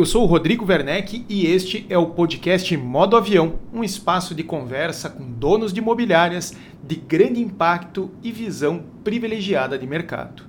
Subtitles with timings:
[0.00, 4.42] Eu sou o Rodrigo Werneck e este é o podcast Modo Avião, um espaço de
[4.42, 10.44] conversa com donos de imobiliárias de grande impacto e visão privilegiada de mercado.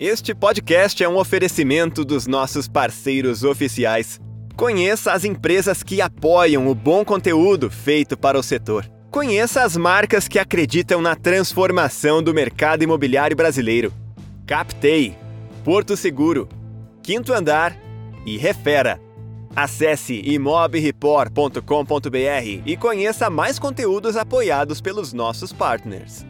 [0.00, 4.20] Este podcast é um oferecimento dos nossos parceiros oficiais.
[4.56, 8.88] Conheça as empresas que apoiam o bom conteúdo feito para o setor.
[9.10, 13.92] Conheça as marcas que acreditam na transformação do mercado imobiliário brasileiro.
[14.46, 15.16] Captei,
[15.64, 16.48] Porto Seguro,
[17.02, 17.76] Quinto Andar
[18.24, 19.00] e Refera.
[19.56, 26.24] Acesse imobreport.com.br e conheça mais conteúdos apoiados pelos nossos partners.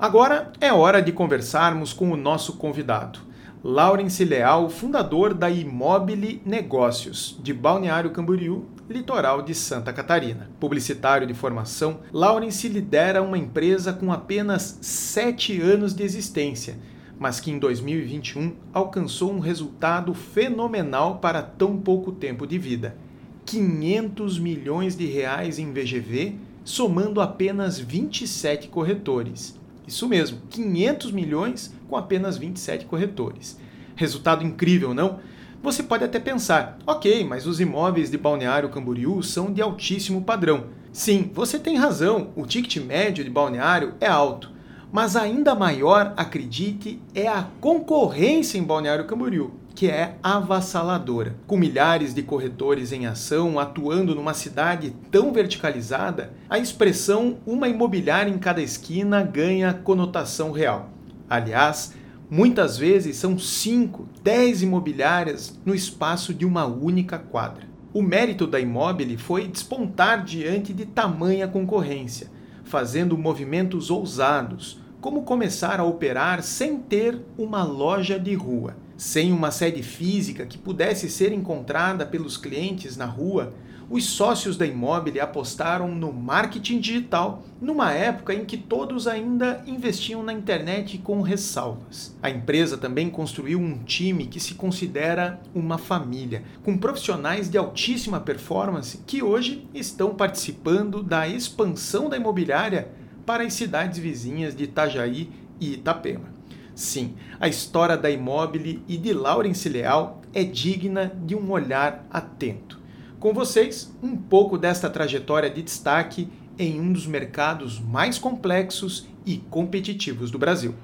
[0.00, 3.18] Agora é hora de conversarmos com o nosso convidado,
[3.62, 10.50] Laurence Leal, fundador da Imobile Negócios, de Balneário Camboriú, litoral de Santa Catarina.
[10.58, 16.78] Publicitário de formação, Laurence lidera uma empresa com apenas sete anos de existência,
[17.18, 22.96] mas que em 2021 alcançou um resultado fenomenal para tão pouco tempo de vida.
[23.44, 29.59] 500 milhões de reais em VGV, somando apenas 27 corretores.
[29.90, 33.58] Isso mesmo, 500 milhões com apenas 27 corretores.
[33.96, 35.18] Resultado incrível, não?
[35.64, 40.66] Você pode até pensar, ok, mas os imóveis de Balneário Camboriú são de altíssimo padrão.
[40.92, 44.52] Sim, você tem razão, o ticket médio de Balneário é alto.
[44.92, 51.36] Mas ainda maior, acredite, é a concorrência em Balneário Camboriú que é avassaladora.
[51.46, 58.30] Com milhares de corretores em ação atuando numa cidade tão verticalizada, a expressão uma imobiliária
[58.30, 60.90] em cada esquina ganha conotação real.
[61.30, 61.94] Aliás,
[62.28, 67.66] muitas vezes são 5, 10 imobiliárias no espaço de uma única quadra.
[67.94, 72.30] O mérito da Imóvel foi despontar diante de tamanha concorrência,
[72.64, 79.50] fazendo movimentos ousados, como começar a operar sem ter uma loja de rua sem uma
[79.50, 83.54] sede física que pudesse ser encontrada pelos clientes na rua,
[83.88, 90.22] os sócios da Imóvel apostaram no marketing digital numa época em que todos ainda investiam
[90.22, 92.14] na internet com ressalvas.
[92.22, 98.20] A empresa também construiu um time que se considera uma família, com profissionais de altíssima
[98.20, 102.90] performance que hoje estão participando da expansão da imobiliária
[103.24, 106.39] para as cidades vizinhas de Itajaí e Itapema.
[106.74, 112.80] Sim, a história da Imóvel e de Laurence Leal é digna de um olhar atento.
[113.18, 116.28] Com vocês, um pouco desta trajetória de destaque
[116.58, 120.74] em um dos mercados mais complexos e competitivos do Brasil.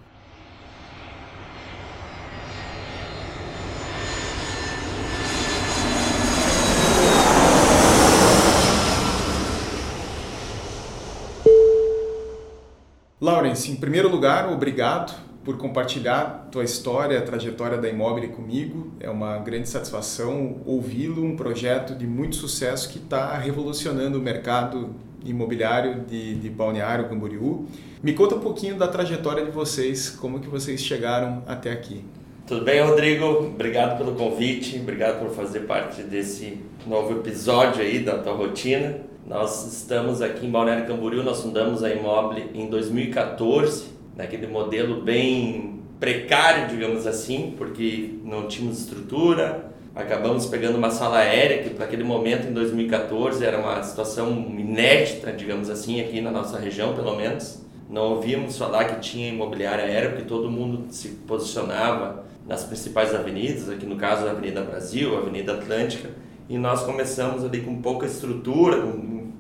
[13.19, 18.91] Lawrence, em primeiro lugar, obrigado por compartilhar tua história, a trajetória da Imóvel comigo.
[18.99, 24.91] É uma grande satisfação ouvi-lo, um projeto de muito sucesso que está revolucionando o mercado
[25.25, 27.65] imobiliário de, de Balneário Camboriú.
[28.03, 32.05] Me conta um pouquinho da trajetória de vocês, como que vocês chegaram até aqui.
[32.45, 33.27] Tudo bem, Rodrigo?
[33.27, 38.97] Obrigado pelo convite, obrigado por fazer parte desse novo episódio aí da tua rotina.
[39.25, 45.81] Nós estamos aqui em Balneário Camboriú, nós fundamos a Imóvel em 2014 naquele modelo bem
[46.01, 49.73] precário, digamos assim, porque não tínhamos estrutura.
[49.95, 55.33] Acabamos pegando uma sala aérea, que para aquele momento, em 2014, era uma situação inédita,
[55.33, 57.65] digamos assim, aqui na nossa região, pelo menos.
[57.89, 63.69] Não ouvíamos falar que tinha imobiliária aérea, porque todo mundo se posicionava nas principais avenidas,
[63.69, 66.11] aqui no caso a Avenida Brasil, a Avenida Atlântica,
[66.49, 69.33] e nós começamos ali com pouca estrutura, com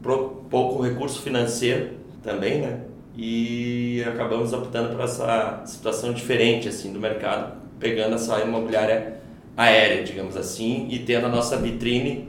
[0.48, 1.90] pouco recurso financeiro
[2.22, 2.80] também, né?
[3.16, 9.20] E acabamos optando por essa situação diferente assim do mercado, pegando essa imobiliária
[9.56, 12.28] aérea, digamos assim, e tendo a nossa vitrine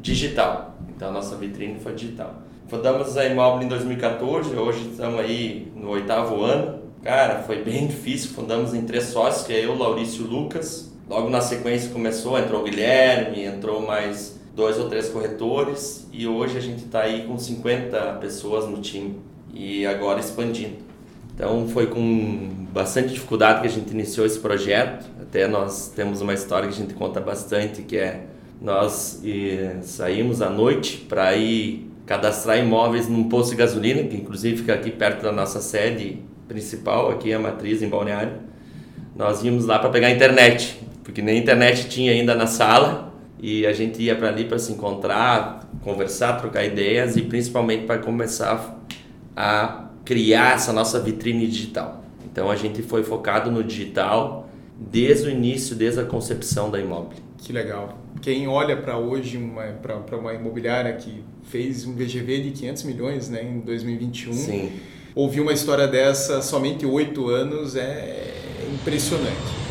[0.00, 0.76] digital.
[0.88, 2.42] Então a nossa vitrine foi digital.
[2.68, 6.82] Fundamos a Imóvel em 2014, hoje estamos aí no oitavo ano.
[7.02, 10.92] Cara, foi bem difícil, fundamos em três sócios, que é eu, Laurício e Lucas.
[11.08, 16.58] Logo na sequência começou, entrou o Guilherme, entrou mais dois ou três corretores e hoje
[16.58, 19.18] a gente está aí com 50 pessoas no time
[19.58, 20.76] e agora expandindo.
[21.34, 25.04] Então foi com bastante dificuldade que a gente iniciou esse projeto.
[25.20, 28.24] Até nós temos uma história que a gente conta bastante, que é
[28.60, 29.22] nós
[29.82, 34.90] saímos à noite para ir cadastrar imóveis num posto de gasolina, que inclusive fica aqui
[34.90, 38.32] perto da nossa sede principal, aqui a matriz em Balneário.
[39.14, 43.72] Nós íamos lá para pegar internet, porque nem internet tinha ainda na sala, e a
[43.72, 48.76] gente ia para ali para se encontrar, conversar, trocar ideias e principalmente para começar
[49.40, 52.02] a criar essa nossa vitrine digital.
[52.24, 57.18] Então a gente foi focado no digital desde o início, desde a concepção da imóvel.
[57.36, 57.96] Que legal.
[58.20, 59.38] Quem olha para hoje
[59.80, 64.72] para uma imobiliária que fez um VGV de 500 milhões né, em 2021, Sim.
[65.14, 68.34] ouvir uma história dessa somente oito anos é
[68.74, 69.67] impressionante.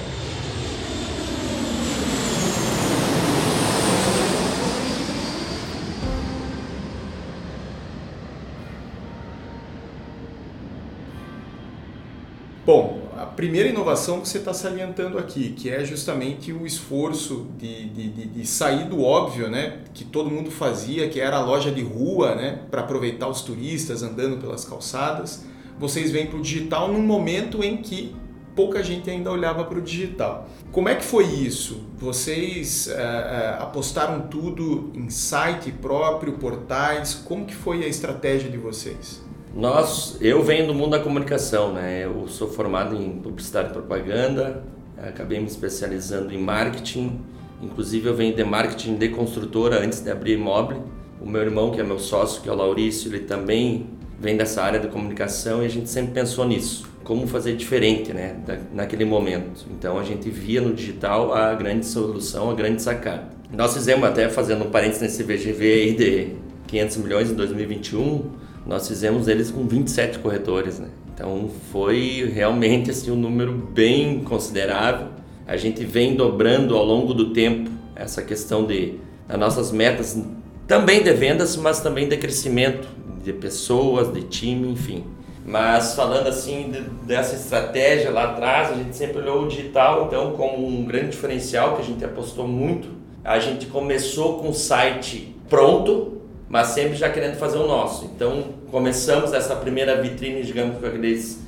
[13.37, 18.25] Primeira inovação que você está salientando aqui, que é justamente o esforço de, de, de,
[18.25, 22.33] de, sair do óbvio, né, que todo mundo fazia, que era a loja de rua,
[22.33, 25.45] né, para aproveitar os turistas andando pelas calçadas.
[25.79, 28.15] Vocês vêm para o digital num momento em que
[28.55, 30.49] pouca gente ainda olhava para o digital.
[30.71, 31.83] Como é que foi isso?
[31.95, 37.13] Vocês é, é, apostaram tudo em site próprio, portais?
[37.13, 39.26] Como que foi a estratégia de vocês?
[39.55, 42.05] Nós, eu venho do mundo da comunicação, né?
[42.05, 44.63] Eu sou formado em publicidade e propaganda,
[44.97, 47.19] acabei me especializando em marketing,
[47.61, 50.83] inclusive eu venho de marketing de construtora antes de abrir imóvel.
[51.19, 53.87] O meu irmão, que é meu sócio, que é o Laurício, ele também
[54.19, 58.35] vem dessa área de comunicação e a gente sempre pensou nisso, como fazer diferente, né,
[58.73, 59.65] naquele momento.
[59.71, 63.29] Então a gente via no digital a grande solução, a grande sacada.
[63.51, 66.33] Nós fizemos até fazendo um parênteses nesse VGV aí de
[66.67, 68.36] 500 milhões em 2021
[68.67, 70.89] nós fizemos eles com 27 corretores, né?
[71.13, 75.07] Então foi realmente assim um número bem considerável.
[75.47, 78.95] A gente vem dobrando ao longo do tempo essa questão de
[79.27, 80.21] as nossas metas
[80.67, 82.87] também de vendas, mas também de crescimento
[83.23, 85.05] de pessoas, de time, enfim.
[85.45, 90.33] Mas falando assim de, dessa estratégia lá atrás, a gente sempre olhou o digital então
[90.33, 92.89] como um grande diferencial que a gente apostou muito.
[93.23, 96.16] A gente começou com o site pronto,
[96.49, 98.05] mas sempre já querendo fazer o nosso.
[98.05, 101.45] Então começamos essa primeira vitrine, digamos, com aqueles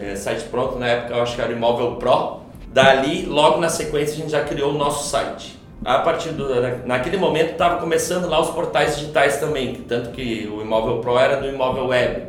[0.00, 2.40] é, site pronto, na época eu acho que era o Imóvel Pro.
[2.68, 5.58] Dali, logo na sequência, a gente já criou o nosso site.
[5.84, 6.48] a partir do
[6.86, 11.40] naquele momento estava começando lá os portais digitais também, tanto que o Imóvel Pro era
[11.40, 12.28] do Imóvel Web.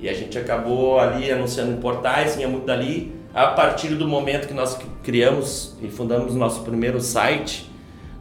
[0.00, 3.14] E a gente acabou ali anunciando em portais, vinha muito dali.
[3.32, 7.70] A partir do momento que nós criamos e fundamos o nosso primeiro site,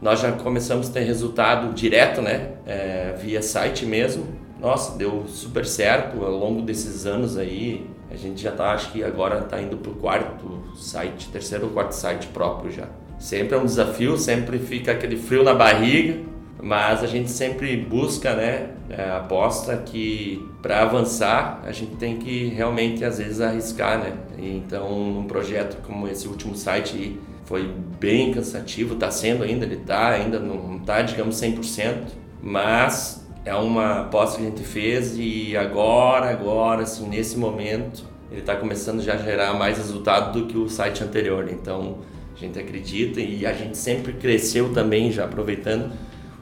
[0.03, 2.49] nós já começamos a ter resultado direto, né?
[2.67, 4.25] É, via site mesmo.
[4.59, 7.87] Nossa, deu super certo ao longo desses anos aí.
[8.11, 11.71] A gente já tá, acho que agora está indo para o quarto site, terceiro ou
[11.71, 12.89] quarto site próprio já.
[13.17, 16.19] Sempre é um desafio, sempre fica aquele frio na barriga,
[16.61, 22.47] mas a gente sempre busca, né, é, aposta que para avançar a gente tem que
[22.49, 24.13] realmente às vezes arriscar, né?
[24.37, 27.17] Então, um projeto como esse último site
[27.53, 32.05] foi bem cansativo, está sendo ainda, ele está ainda não está, digamos, 100%,
[32.41, 38.39] mas é uma aposta que a gente fez e agora, agora, assim, nesse momento, ele
[38.39, 41.47] está começando já a gerar mais resultado do que o site anterior.
[41.47, 41.99] Então,
[42.35, 45.91] a gente acredita e a gente sempre cresceu também, já aproveitando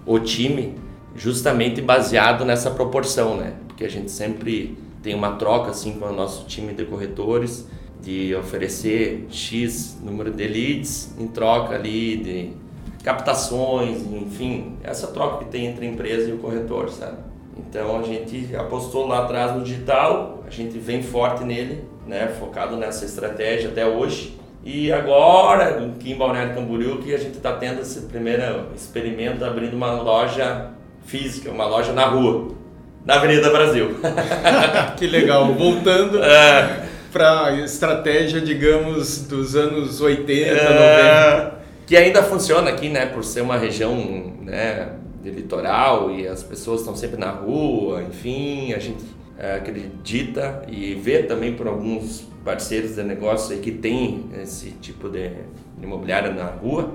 [0.06, 0.76] o time,
[1.14, 3.56] justamente baseado nessa proporção, né?
[3.68, 7.68] Porque a gente sempre tem uma troca assim com o nosso time de corretores
[8.02, 12.54] de oferecer X número de leads em troca ali de
[13.04, 17.18] captações, enfim, essa troca que tem entre a empresa e o corretor, sabe?
[17.58, 22.76] Então a gente apostou lá atrás no digital, a gente vem forte nele, né, focado
[22.76, 27.82] nessa estratégia até hoje e agora, aqui em Balneário Camboriú, que a gente está tendo
[27.82, 30.68] esse primeiro experimento abrindo uma loja
[31.04, 32.50] física, uma loja na rua,
[33.04, 33.96] na Avenida Brasil.
[34.98, 35.52] que legal.
[35.54, 36.91] Voltando é.
[37.12, 41.44] Para a estratégia, digamos, dos anos 80, é.
[41.44, 41.62] 90.
[41.86, 46.80] Que ainda funciona aqui, né, por ser uma região né, de litoral e as pessoas
[46.80, 49.04] estão sempre na rua, enfim, a gente
[49.38, 55.32] é, acredita e vê também por alguns parceiros de negócio que tem esse tipo de
[55.82, 56.94] imobiliária na rua,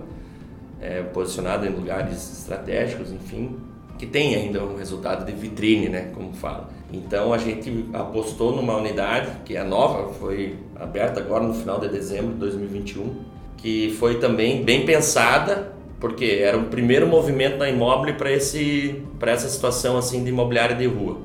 [0.81, 3.57] é, posicionado em lugares estratégicos, enfim,
[3.99, 6.71] que tem ainda um resultado de vitrine, né, como fala.
[6.93, 11.89] Então a gente apostou numa unidade que é nova, foi aberta agora no final de
[11.89, 13.15] dezembro de 2021,
[13.57, 19.33] que foi também bem pensada, porque era o primeiro movimento da imóvel para esse para
[19.33, 21.19] essa situação assim de imobiliária de rua.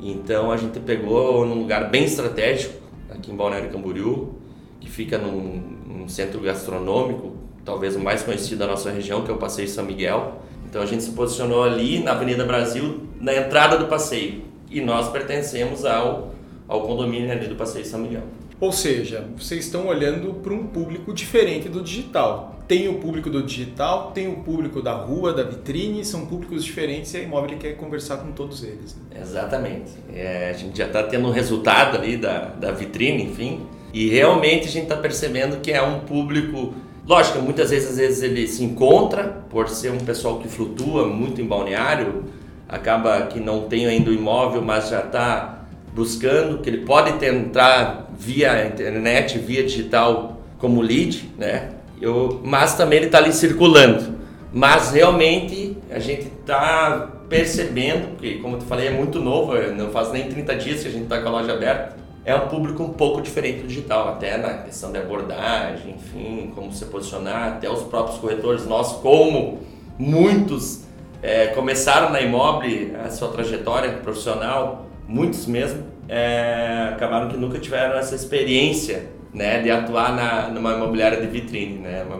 [0.00, 2.74] Então a gente pegou num lugar bem estratégico,
[3.10, 4.34] aqui em Balneário Camboriú,
[4.80, 9.34] que fica num, num, centro gastronômico, talvez o mais conhecido da nossa região, que é
[9.34, 10.40] o Passeio São Miguel.
[10.68, 14.42] Então a gente se posicionou ali na Avenida Brasil, na entrada do passeio.
[14.70, 16.34] E nós pertencemos ao,
[16.66, 18.22] ao condomínio ali do Passeio São Miguel.
[18.58, 22.56] Ou seja, vocês estão olhando para um público diferente do digital.
[22.66, 27.12] Tem o público do digital, tem o público da rua, da vitrine, são públicos diferentes
[27.14, 28.96] e a Imóvel quer conversar com todos eles.
[28.96, 29.20] Né?
[29.20, 29.92] Exatamente.
[30.12, 33.60] É, a gente já está tendo um resultado ali da, da vitrine, enfim,
[33.92, 36.74] e realmente a gente está percebendo que é um público.
[37.06, 41.40] Lógico, muitas vezes, às vezes ele se encontra por ser um pessoal que flutua muito
[41.40, 42.24] em balneário,
[42.68, 45.60] acaba que não tem ainda o imóvel, mas já está
[45.94, 51.70] buscando, que ele pode entrar via internet, via digital como lead, né?
[52.00, 54.16] Eu, mas também ele está ali circulando.
[54.52, 60.12] Mas realmente a gente está percebendo, porque como eu falei, é muito novo, não faz
[60.12, 61.96] nem 30 dias que a gente está com a loja aberta.
[62.24, 66.72] É um público um pouco diferente do digital, até na questão de abordagem, enfim, como
[66.72, 69.60] se posicionar, até os próprios corretores, nós como
[69.98, 70.85] muitos
[71.26, 77.98] é, começaram na Imoble a sua trajetória profissional muitos mesmo, é, acabaram que nunca tiveram
[77.98, 82.16] essa experiência né, de atuar na, numa imobiliária de vitrine, né, uma,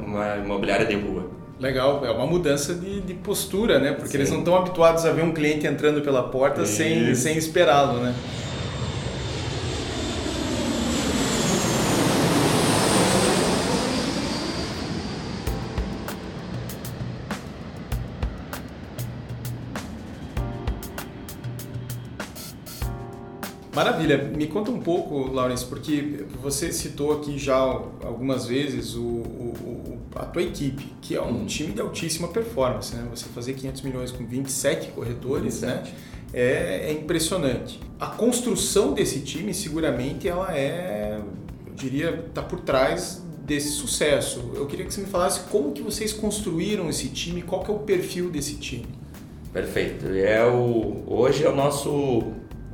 [0.00, 1.30] uma imobiliária de rua.
[1.60, 3.92] Legal, é uma mudança de, de postura, né?
[3.92, 4.16] Porque Sim.
[4.16, 8.14] eles não estão habituados a ver um cliente entrando pela porta sem, sem esperá-lo, né?
[23.84, 24.18] Maravilha.
[24.18, 30.26] Me conta um pouco, Laurence, porque você citou aqui já algumas vezes o, o, a
[30.26, 32.94] tua equipe, que é um time de altíssima performance.
[32.94, 33.06] Né?
[33.08, 35.66] Você fazer 500 milhões com 27 corretores 27.
[35.66, 35.96] Né?
[36.34, 37.80] É, é impressionante.
[37.98, 41.18] A construção desse time, seguramente, ela é,
[41.66, 44.52] eu diria, está por trás desse sucesso.
[44.56, 47.74] Eu queria que você me falasse como que vocês construíram esse time, qual que é
[47.74, 48.86] o perfil desse time.
[49.54, 50.06] Perfeito.
[50.06, 52.24] É o, hoje é o nosso,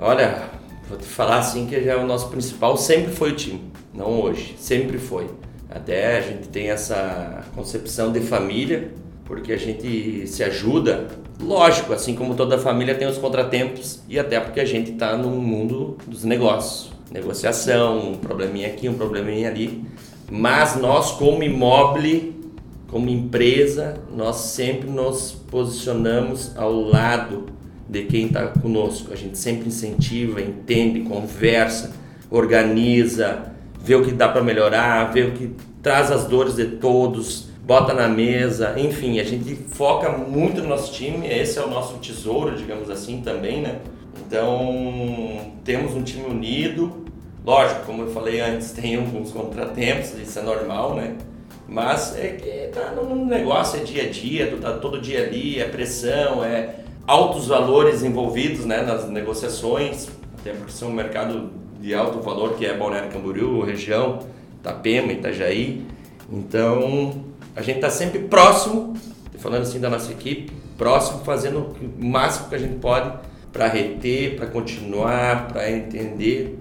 [0.01, 0.56] olha,
[0.89, 3.61] Vou te falar assim que já é o nosso principal, sempre foi o time,
[3.93, 5.29] não hoje, sempre foi.
[5.69, 8.93] Até a gente tem essa concepção de família,
[9.25, 11.09] porque a gente se ajuda.
[11.41, 15.31] Lógico, assim como toda família tem os contratempos e até porque a gente está no
[15.31, 16.93] mundo dos negócios.
[17.11, 19.85] Negociação, um probleminha aqui, um probleminha ali.
[20.31, 22.33] Mas nós, como imóvel,
[22.89, 27.47] como empresa, nós sempre nos posicionamos ao lado
[27.89, 29.13] de quem está conosco.
[29.13, 31.93] A gente sempre incentiva, entende, conversa,
[32.31, 35.53] organiza, vê o que dá para melhorar, vê o que
[35.83, 40.93] traz as dores de todos, bota na mesa, enfim, a gente foca muito no nosso
[40.93, 43.79] time, esse é o nosso tesouro, digamos assim, também, né?
[44.27, 47.05] Então, temos um time unido,
[47.45, 51.17] lógico, como eu falei antes, tem alguns contratempos, isso é normal, né?
[51.69, 55.59] Mas é que tá no negócio, é dia a dia, tu tá todo dia ali,
[55.59, 60.09] é pressão, é altos valores envolvidos né, nas negociações,
[60.39, 64.21] até porque são um mercado de alto valor que é Balneário Camboriú, região,
[64.61, 65.87] Itapema, Itajaí.
[66.31, 68.95] Então, a gente está sempre próximo,
[69.39, 73.13] falando assim da nossa equipe, próximo, fazendo o máximo que a gente pode
[73.53, 76.59] para reter, para continuar, para entender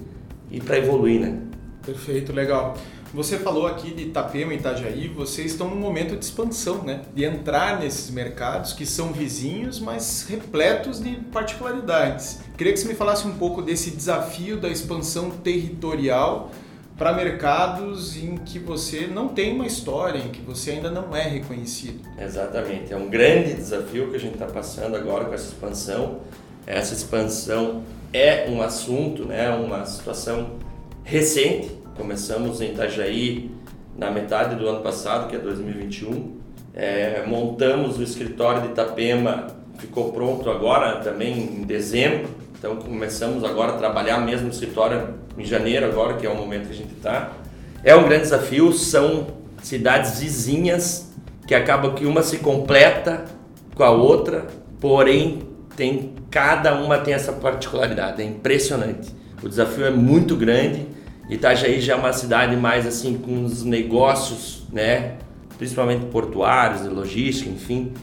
[0.52, 1.40] e para evoluir, né?
[1.86, 2.76] Perfeito, legal.
[3.16, 7.04] Você falou aqui de Itapema e Itajaí, vocês estão num momento de expansão, né?
[7.16, 12.42] De entrar nesses mercados que são vizinhos, mas repletos de particularidades.
[12.58, 16.52] Queria que você me falasse um pouco desse desafio da expansão territorial
[16.98, 21.24] para mercados em que você não tem uma história, em que você ainda não é
[21.24, 22.02] reconhecido.
[22.20, 26.20] Exatamente, é um grande desafio que a gente está passando agora com essa expansão.
[26.68, 27.82] Essa expansão
[28.12, 30.58] é um assunto, né, uma situação
[31.06, 33.50] recente Começamos em Itajaí
[33.98, 36.36] na metade do ano passado, que é 2021.
[36.74, 39.48] É, montamos o escritório de Itapema,
[39.78, 42.28] ficou pronto agora também em dezembro.
[42.60, 46.68] Então começamos agora a trabalhar mesmo no escritório em janeiro agora, que é o momento
[46.68, 47.32] que a gente está.
[47.82, 49.28] É um grande desafio, são
[49.64, 51.14] cidades vizinhas
[51.48, 53.24] que acabam que uma se completa
[53.74, 54.48] com a outra,
[54.82, 55.44] porém
[55.78, 59.16] tem cada uma tem essa particularidade, é impressionante.
[59.42, 60.95] O desafio é muito grande
[61.30, 65.14] Itajaí já é uma cidade mais assim com os negócios, né,
[65.58, 67.94] principalmente portuários logística, enfim,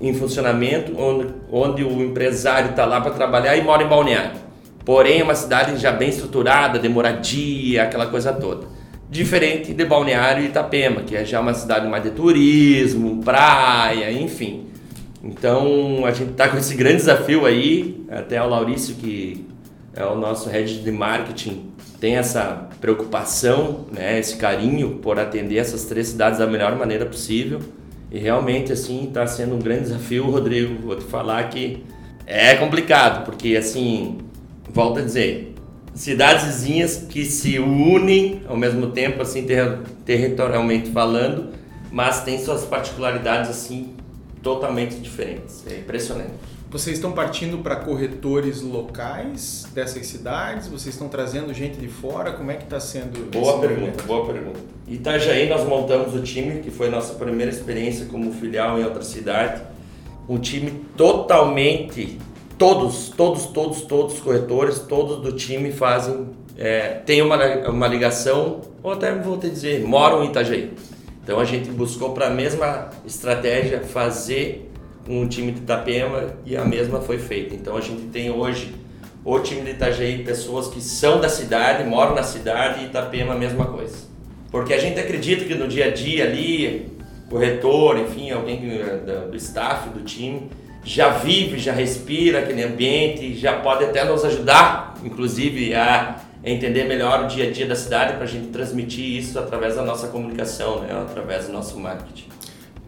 [0.00, 4.44] em funcionamento, onde, onde o empresário está lá para trabalhar e mora em Balneário.
[4.84, 8.66] Porém, é uma cidade já bem estruturada, de moradia, aquela coisa toda.
[9.08, 14.66] Diferente de Balneário e Itapema, que é já uma cidade mais de turismo, praia, enfim.
[15.22, 19.46] Então, a gente está com esse grande desafio aí, até o Laurício, que
[19.96, 25.84] é o nosso head de marketing, tem essa preocupação, né, esse carinho por atender essas
[25.84, 27.60] três cidades da melhor maneira possível.
[28.10, 30.82] E realmente, assim, está sendo um grande desafio, Rodrigo.
[30.82, 31.82] Vou te falar que
[32.26, 34.18] é complicado, porque, assim,
[34.70, 35.54] volto a dizer,
[35.94, 41.50] cidades vizinhas que se unem ao mesmo tempo, assim, ter territorialmente falando,
[41.90, 43.94] mas tem suas particularidades, assim,
[44.42, 45.64] totalmente diferentes.
[45.66, 46.53] É impressionante.
[46.70, 50.66] Vocês estão partindo para corretores locais dessas cidades?
[50.66, 52.32] Vocês estão trazendo gente de fora?
[52.32, 53.30] Como é que está sendo?
[53.30, 54.06] Boa pergunta, momento?
[54.06, 54.60] boa pergunta.
[54.88, 59.62] Itajaí nós montamos o time, que foi nossa primeira experiência como filial em outra cidade.
[60.28, 62.18] Um time totalmente,
[62.58, 67.36] todos, todos, todos, todos os corretores, todos do time fazem, é, tem uma,
[67.68, 70.72] uma ligação, ou até vou te dizer, moram em Itajaí.
[71.22, 74.70] Então a gente buscou para a mesma estratégia fazer
[75.08, 77.54] um time de Itapema e a mesma foi feita.
[77.54, 78.74] Então a gente tem hoje
[79.24, 83.38] o time de Itajaí, pessoas que são da cidade, moram na cidade e Itapema a
[83.38, 83.96] mesma coisa.
[84.50, 86.92] Porque a gente acredita que no dia a dia ali,
[87.28, 88.60] corretor, enfim, alguém
[89.30, 90.50] do staff, do time,
[90.84, 97.24] já vive, já respira aquele ambiente, já pode até nos ajudar, inclusive, a entender melhor
[97.24, 100.80] o dia a dia da cidade para a gente transmitir isso através da nossa comunicação,
[100.80, 100.92] né?
[100.92, 102.34] através do nosso marketing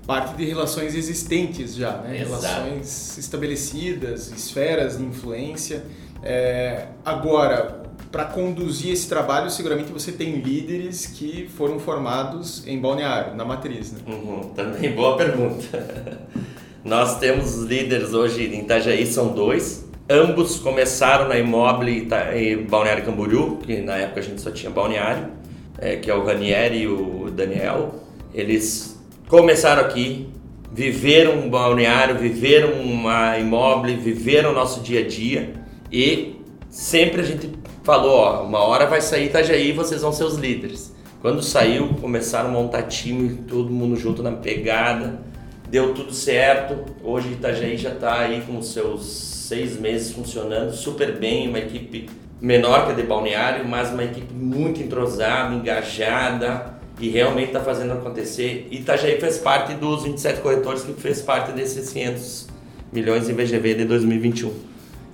[0.06, 2.16] parte de relações existentes já, né?
[2.16, 5.84] relações estabelecidas, esferas de influência.
[6.22, 13.34] É, agora, para conduzir esse trabalho, seguramente você tem líderes que foram formados em Balneário,
[13.34, 13.92] na matriz.
[13.92, 13.98] Né?
[14.06, 16.16] Uhum, também boa pergunta.
[16.84, 19.84] Nós temos líderes hoje em Itajaí, são dois.
[20.08, 25.32] Ambos começaram na Imóvel em Balneário Camboriú, que na época a gente só tinha Balneário,
[25.78, 27.92] é, que é o Ranieri e o Daniel.
[28.32, 28.95] Eles
[29.28, 30.28] começaram aqui,
[30.72, 35.52] viveram um balneário, viveram uma imóvel, viveram o nosso dia a dia
[35.90, 36.36] e
[36.70, 37.50] sempre a gente
[37.82, 40.94] falou, ó, uma hora vai sair Itajaí e vocês vão ser os líderes.
[41.20, 45.20] Quando saiu, começaram a montar time, todo mundo junto na pegada,
[45.68, 46.84] deu tudo certo.
[47.02, 52.08] Hoje Itajaí já está aí com seus seis meses funcionando super bem, uma equipe
[52.40, 57.92] menor que a de Balneário, mas uma equipe muito entrosada, engajada, e realmente está fazendo
[57.92, 58.68] acontecer.
[58.70, 62.48] Itajaí fez parte dos 27 corretores que fez parte desses 500
[62.92, 64.52] milhões em VGV de 2021.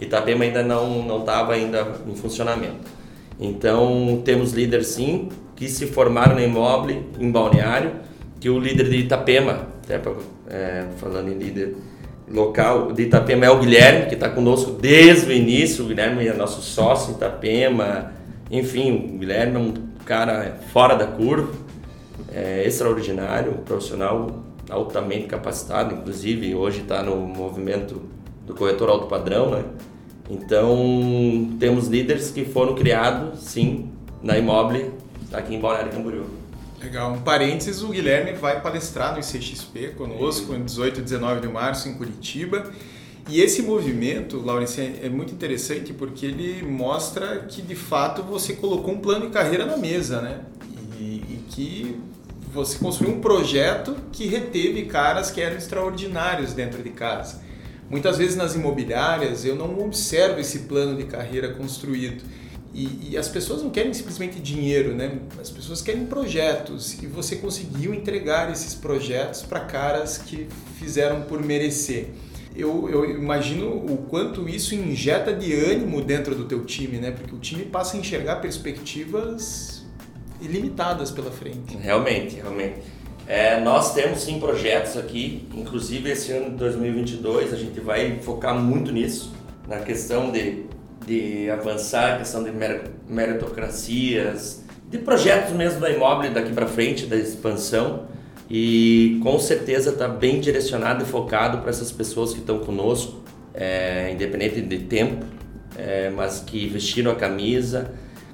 [0.00, 2.90] Itapema ainda não não estava ainda em funcionamento.
[3.38, 7.92] Então temos líderes sim que se formaram na imóvel em balneário
[8.42, 10.12] que o líder de Itapema, até pra,
[10.50, 11.76] é, falando em líder
[12.28, 15.84] local de Itapema, é o Guilherme, que está conosco desde o início.
[15.84, 18.12] O Guilherme é nosso sócio em Itapema.
[18.50, 21.52] Enfim, o Guilherme é um cara fora da curva,
[22.32, 28.02] é extraordinário, um profissional altamente capacitado, inclusive hoje está no movimento
[28.46, 29.64] do corretor alto padrão, né?
[30.30, 33.90] Então, temos líderes que foram criados, sim,
[34.22, 34.94] na Imóvel,
[35.32, 36.24] aqui em Balneário Camboriú.
[36.80, 37.12] Legal.
[37.12, 41.88] Um parênteses, o Guilherme vai palestrar no ICXP conosco, em 18 e 19 de março,
[41.88, 42.72] em Curitiba.
[43.28, 48.94] E esse movimento, Laurence, é muito interessante porque ele mostra que, de fato, você colocou
[48.94, 50.40] um plano de carreira na mesa, né?
[50.98, 52.00] E, e que
[52.52, 57.40] você construiu um projeto que reteve caras que eram extraordinários dentro de casa.
[57.88, 62.22] Muitas vezes nas imobiliárias eu não observo esse plano de carreira construído.
[62.74, 65.18] E, e, as pessoas não querem simplesmente dinheiro, né?
[65.38, 71.42] As pessoas querem projetos e você conseguiu entregar esses projetos para caras que fizeram por
[71.42, 72.08] merecer.
[72.56, 77.10] Eu, eu, imagino o quanto isso injeta de ânimo dentro do teu time, né?
[77.10, 79.81] Porque o time passa a enxergar perspectivas
[80.42, 81.76] ilimitadas pela frente.
[81.76, 82.76] Realmente, realmente.
[83.26, 88.54] É, nós temos sim projetos aqui, inclusive esse ano de 2022 a gente vai focar
[88.54, 89.32] muito nisso,
[89.68, 90.64] na questão de,
[91.06, 92.50] de avançar, questão de
[93.08, 98.06] meritocracias, de projetos mesmo da imóvel daqui para frente, da expansão
[98.50, 103.22] e com certeza está bem direcionado e focado para essas pessoas que estão conosco,
[103.54, 105.24] é, independente de tempo,
[105.78, 107.92] é, mas que vestiram a camisa,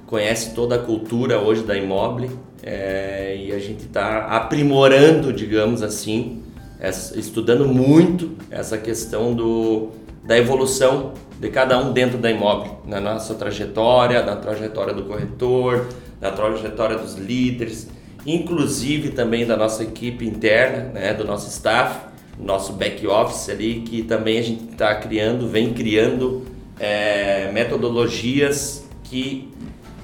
[0.09, 2.31] conhece toda a cultura hoje da imóvel
[2.63, 6.41] é, e a gente está aprimorando, digamos assim,
[6.79, 9.89] essa, estudando muito essa questão do,
[10.23, 15.85] da evolução de cada um dentro da imóvel, na nossa trajetória, na trajetória do corretor,
[16.19, 17.87] na trajetória dos líderes,
[18.25, 22.07] inclusive também da nossa equipe interna, né, do nosso staff,
[22.39, 26.45] nosso back office ali, que também a gente está criando, vem criando
[26.79, 29.49] é, metodologias que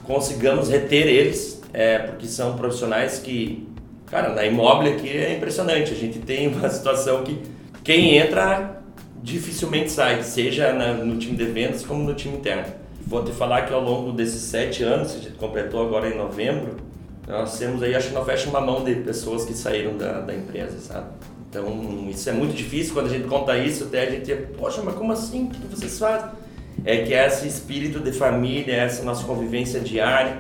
[0.06, 3.68] consigamos reter eles, é, porque são profissionais que,
[4.06, 5.92] cara, na imóvel aqui é impressionante.
[5.92, 7.42] A gente tem uma situação que
[7.84, 8.82] quem entra
[9.22, 12.66] dificilmente sai, seja na, no time de vendas como no time interno.
[13.06, 16.78] Vou te falar que ao longo desses sete anos, a gente completou agora em novembro,
[17.28, 20.34] nós temos aí, acho que não fecha uma mão de pessoas que saíram da, da
[20.34, 21.08] empresa, sabe?
[21.50, 24.96] Então, isso é muito difícil quando a gente conta isso, até a gente, poxa, mas
[24.96, 25.46] como assim?
[25.46, 26.30] O que vocês fazem?
[26.84, 30.38] É que é esse espírito de família, essa nossa convivência diária,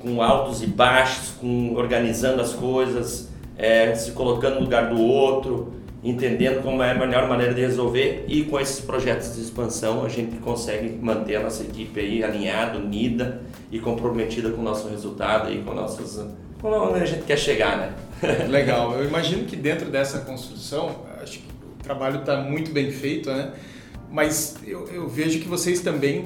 [0.00, 5.74] com altos e baixos, com organizando as coisas, é, se colocando no lugar do outro,
[6.02, 10.08] entendendo como é a melhor maneira de resolver e com esses projetos de expansão a
[10.08, 15.52] gente consegue manter a nossa equipe aí alinhada, unida e comprometida com o nosso resultado
[15.52, 16.18] e com nossos
[16.60, 17.92] com onde a gente quer chegar, né?
[18.48, 18.92] Legal.
[18.94, 21.44] Eu imagino que dentro dessa construção, acho que
[21.80, 23.52] o trabalho está muito bem feito, né?
[24.10, 26.24] Mas eu, eu vejo que vocês também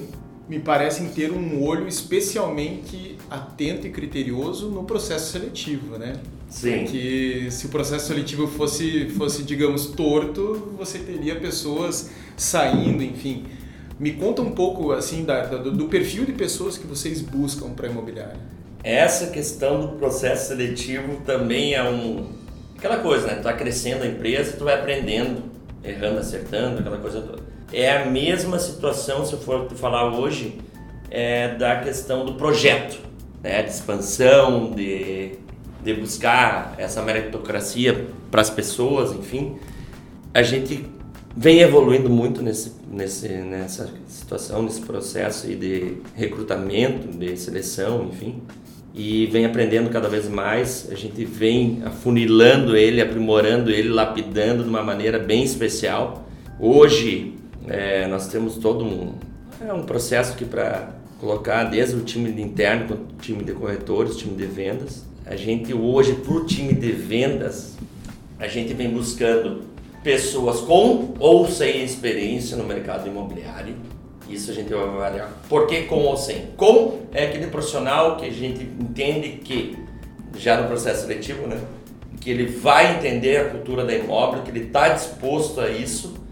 [0.48, 6.14] me parecem ter um olho especialmente atento e criterioso no processo seletivo, né?
[6.48, 6.80] Sim.
[6.80, 13.44] Porque se o processo seletivo fosse, fosse digamos, torto, você teria pessoas saindo, enfim.
[13.98, 17.88] Me conta um pouco, assim, da, da, do perfil de pessoas que vocês buscam para
[17.88, 18.36] imobiliária.
[18.82, 22.28] Essa questão do processo seletivo também é um...
[22.76, 23.36] Aquela coisa, né?
[23.36, 25.42] Tu tá crescendo a empresa, tu vai aprendendo,
[25.82, 30.58] errando, acertando, aquela coisa toda é a mesma situação, se eu for falar hoje,
[31.10, 32.98] é, da questão do projeto,
[33.42, 35.32] né, de expansão, de,
[35.82, 39.56] de buscar essa meritocracia para as pessoas, enfim.
[40.32, 40.86] A gente
[41.36, 48.42] vem evoluindo muito nesse, nesse, nessa situação, nesse processo de recrutamento, de seleção, enfim.
[48.94, 54.68] E vem aprendendo cada vez mais, a gente vem afunilando ele, aprimorando ele, lapidando de
[54.68, 56.28] uma maneira bem especial.
[56.60, 57.34] Hoje,
[57.68, 59.14] é, nós temos todo um,
[59.66, 64.16] é um processo aqui para colocar desde o time de interno, o time de corretores,
[64.16, 65.04] time de vendas.
[65.24, 67.76] A gente hoje, para o time de vendas,
[68.38, 69.62] a gente vem buscando
[70.02, 73.74] pessoas com ou sem experiência no mercado imobiliário.
[74.28, 75.32] Isso a gente vai avaliar.
[75.48, 76.48] Por que com ou sem?
[76.56, 79.78] Com é aquele profissional que a gente entende que,
[80.36, 81.58] já no processo seletivo, né?
[82.20, 86.23] Que ele vai entender a cultura da imóvel, que ele está disposto a isso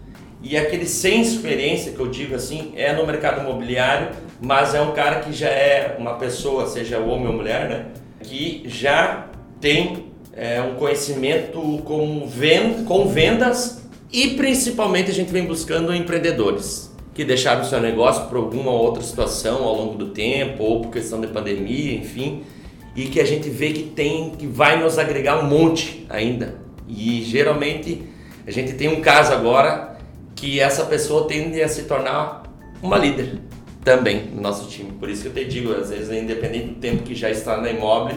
[0.43, 4.09] e aquele sem experiência, que eu digo assim, é no mercado imobiliário,
[4.41, 7.85] mas é um cara que já é uma pessoa, seja homem ou mulher, né?
[8.21, 9.27] Que já
[9.61, 16.93] tem é, um conhecimento com, vend com vendas e principalmente a gente vem buscando empreendedores
[17.13, 20.91] que deixaram o seu negócio por alguma outra situação ao longo do tempo ou por
[20.91, 22.43] questão de pandemia, enfim,
[22.95, 26.55] e que a gente vê que tem que vai nos agregar um monte ainda.
[26.85, 28.03] E geralmente
[28.45, 29.92] a gente tem um caso agora
[30.35, 32.43] que essa pessoa tende a se tornar
[32.81, 33.39] uma líder
[33.83, 34.91] também no nosso time.
[34.93, 37.69] Por isso que eu te digo, às vezes, independente do tempo que já está na
[37.69, 38.15] imóvel,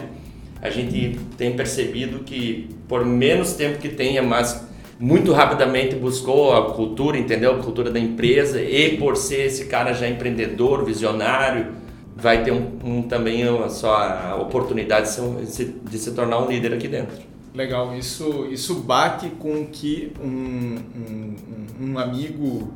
[0.61, 4.65] a gente tem percebido que por menos tempo que tenha, mas
[4.99, 7.51] muito rapidamente buscou a cultura, entendeu?
[7.51, 11.67] A cultura da empresa e por ser esse cara já empreendedor, visionário,
[12.15, 16.87] vai ter um, um também a oportunidade de se, de se tornar um líder aqui
[16.87, 17.15] dentro.
[17.57, 21.35] Legal, isso, isso bate com que um, um,
[21.81, 22.71] um amigo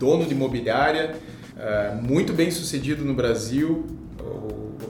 [0.00, 1.14] dono de imobiliária,
[1.54, 3.86] uh, muito bem sucedido no Brasil,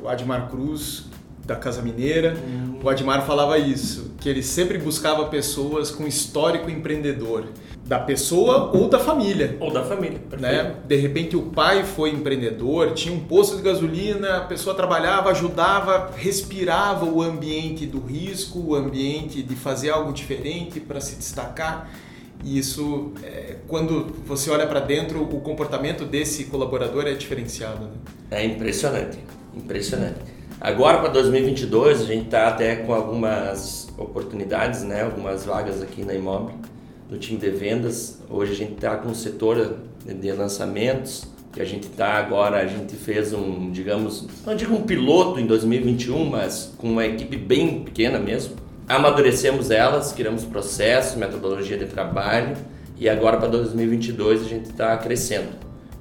[0.03, 1.05] o Admar Cruz,
[1.45, 2.81] da Casa Mineira, uhum.
[2.83, 7.45] o Admar falava isso, que ele sempre buscava pessoas com histórico empreendedor
[7.87, 9.57] da pessoa ou da família.
[9.61, 10.75] Ou da família, né?
[10.87, 16.11] De repente o pai foi empreendedor, tinha um posto de gasolina, a pessoa trabalhava, ajudava,
[16.17, 21.89] respirava o ambiente do risco, o ambiente de fazer algo diferente para se destacar.
[22.45, 27.85] E isso, é, quando você olha para dentro, o comportamento desse colaborador é diferenciado.
[27.85, 27.91] Né?
[28.33, 29.19] É impressionante,
[29.55, 30.19] impressionante.
[30.61, 35.03] Agora para 2022 a gente está até com algumas oportunidades, né?
[35.03, 36.55] Algumas vagas aqui na Imóvel
[37.09, 38.21] do time de vendas.
[38.29, 42.67] Hoje a gente está com o setor de lançamentos, que a gente está agora, a
[42.67, 47.83] gente fez um, digamos, não digo um piloto em 2021, mas com uma equipe bem
[47.83, 48.57] pequena mesmo.
[48.89, 52.57] Amadurecemos elas, criamos processos, metodologia de trabalho
[52.99, 55.49] e agora para 2022 a gente está crescendo.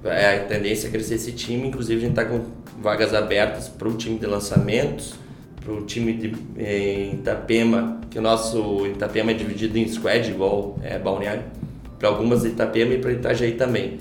[0.04, 2.42] É, a tendência é crescer esse time, inclusive a gente está com
[2.80, 5.16] vagas abertas para o time de lançamentos,
[5.66, 10.78] para o time de eh, Itapema, que o nosso Itapema é dividido em squad, igual
[10.84, 11.42] é, Balneário,
[11.98, 13.98] para algumas Itapema e para Itajaí também.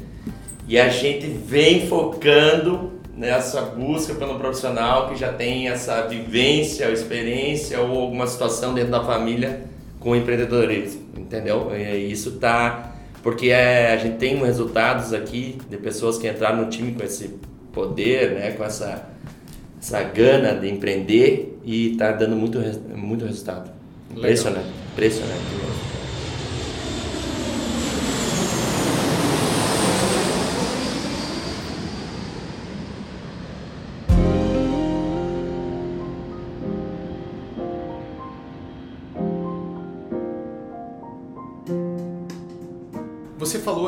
[0.69, 7.81] E a gente vem focando nessa busca pelo profissional que já tem essa vivência, experiência
[7.81, 9.63] ou alguma situação dentro da família
[9.99, 11.71] com empreendedorismo, entendeu?
[11.75, 16.69] E isso tá porque é, a gente tem resultados aqui de pessoas que entraram no
[16.69, 17.31] time com esse
[17.73, 19.14] poder, né, com essa
[19.85, 22.59] essa gana de empreender e está dando muito,
[22.97, 23.71] muito resultado.
[24.09, 24.23] Legal.
[24.23, 24.69] Impressionante,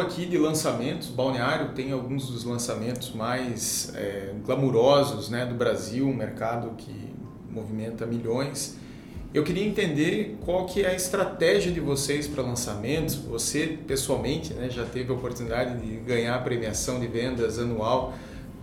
[0.06, 6.14] aqui de lançamentos, Balneário tem alguns dos lançamentos mais é, glamurosos né, do Brasil, um
[6.14, 7.14] mercado que
[7.50, 8.78] movimenta milhões.
[9.34, 13.16] Eu queria entender qual que é a estratégia de vocês para lançamentos.
[13.16, 18.14] Você, pessoalmente, né, já teve a oportunidade de ganhar a premiação de vendas anual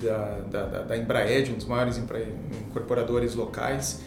[0.01, 4.01] da, da, da Embraed, um dos maiores incorporadores locais.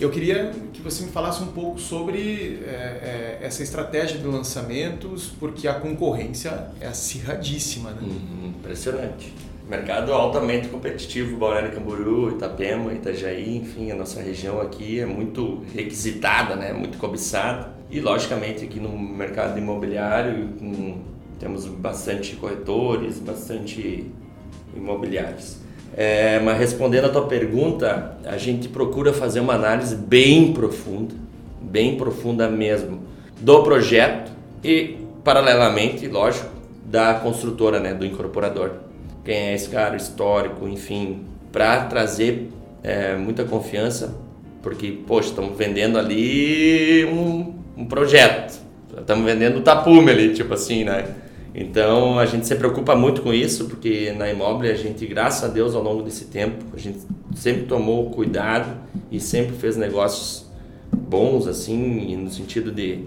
[0.00, 5.30] Eu queria que você me falasse um pouco sobre é, é, essa estratégia de lançamentos,
[5.38, 8.00] porque a concorrência é acirradíssima, né?
[8.02, 9.32] Uhum, impressionante.
[9.68, 16.56] Mercado altamente competitivo, Balneário Camboriú, Itapema, Itajaí, enfim, a nossa região aqui é muito requisitada,
[16.56, 16.72] né?
[16.72, 17.72] Muito cobiçada.
[17.90, 20.98] E, logicamente, aqui no mercado imobiliário um,
[21.38, 24.10] temos bastante corretores, bastante
[24.74, 25.58] imobiliários.
[25.96, 31.14] É, mas respondendo a tua pergunta, a gente procura fazer uma análise bem profunda,
[31.60, 33.02] bem profunda mesmo,
[33.40, 34.30] do projeto
[34.62, 36.48] e, paralelamente, lógico,
[36.84, 38.72] da construtora, né, do incorporador.
[39.24, 42.50] Quem é esse cara, histórico, enfim, para trazer
[42.82, 44.14] é, muita confiança,
[44.62, 48.58] porque, poxa, estamos vendendo ali um, um projeto,
[48.96, 51.04] estamos vendendo o tapume ali, tipo assim, né?
[51.54, 55.52] Então a gente se preocupa muito com isso, porque na imóvel a gente, graças a
[55.52, 57.00] Deus, ao longo desse tempo, a gente
[57.34, 58.76] sempre tomou cuidado
[59.10, 60.46] e sempre fez negócios
[60.92, 63.04] bons, assim, no sentido de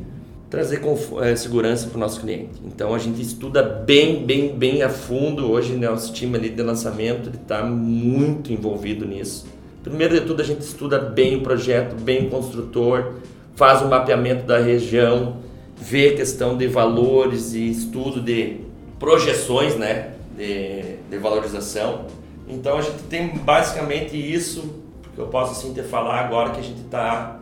[0.49, 0.81] trazer
[1.21, 2.61] é, segurança para o nosso cliente.
[2.63, 5.49] Então a gente estuda bem, bem, bem a fundo.
[5.49, 9.47] Hoje nosso time ali de lançamento está muito envolvido nisso.
[9.83, 13.15] Primeiro de tudo a gente estuda bem o projeto, bem o construtor,
[13.55, 15.37] faz um mapeamento da região,
[15.83, 18.61] vê questão de valores e estudo de
[18.97, 22.05] projeções, né, de, de valorização.
[22.47, 24.81] Então a gente tem basicamente isso
[25.13, 27.39] que eu posso assim te falar agora que a gente está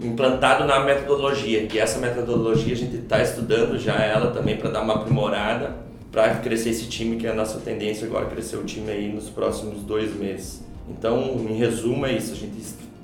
[0.00, 4.82] implantado na metodologia, que essa metodologia a gente está estudando já ela também para dar
[4.82, 5.76] uma aprimorada
[6.10, 9.28] para crescer esse time, que é a nossa tendência agora crescer o time aí nos
[9.28, 10.62] próximos dois meses.
[10.88, 12.32] Então, em resumo, é isso.
[12.32, 12.56] A gente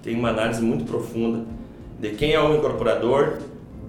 [0.03, 1.45] tem uma análise muito profunda
[1.99, 3.39] de quem é o incorporador,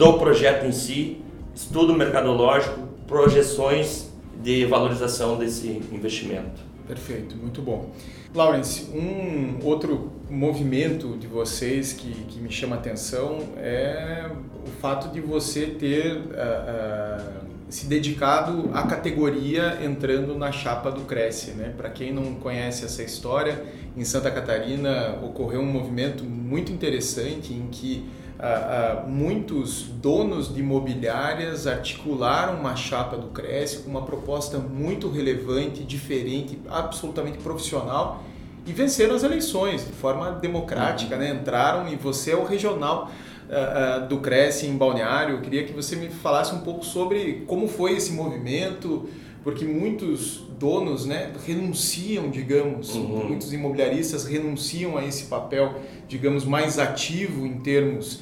[0.01, 1.21] do projeto em si,
[1.53, 4.09] estudo mercadológico, projeções
[4.41, 6.59] de valorização desse investimento.
[6.87, 7.91] Perfeito, muito bom.
[8.33, 14.27] Lawrence, um outro movimento de vocês que, que me chama a atenção é
[14.65, 21.01] o fato de você ter uh, uh, se dedicado à categoria entrando na chapa do
[21.01, 21.51] Cresce.
[21.51, 21.75] Né?
[21.77, 23.63] Para quem não conhece essa história,
[23.95, 28.03] em Santa Catarina ocorreu um movimento muito interessante em que
[28.41, 35.83] uh, muitos donos de imobiliárias articularam uma chapa do Cresce com uma proposta muito relevante,
[35.83, 38.23] diferente, absolutamente profissional
[38.65, 41.31] e venceram as eleições de forma democrática, né?
[41.31, 43.09] entraram e você é o regional
[43.47, 45.35] uh, uh, do Cresce em Balneário.
[45.35, 49.09] Eu queria que você me falasse um pouco sobre como foi esse movimento,
[49.43, 53.27] porque muitos donos né, renunciam, digamos, uhum.
[53.27, 58.19] muitos imobiliaristas renunciam a esse papel, digamos, mais ativo em termos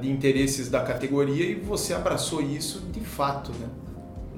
[0.00, 3.68] de interesses da categoria e você abraçou isso de fato, né?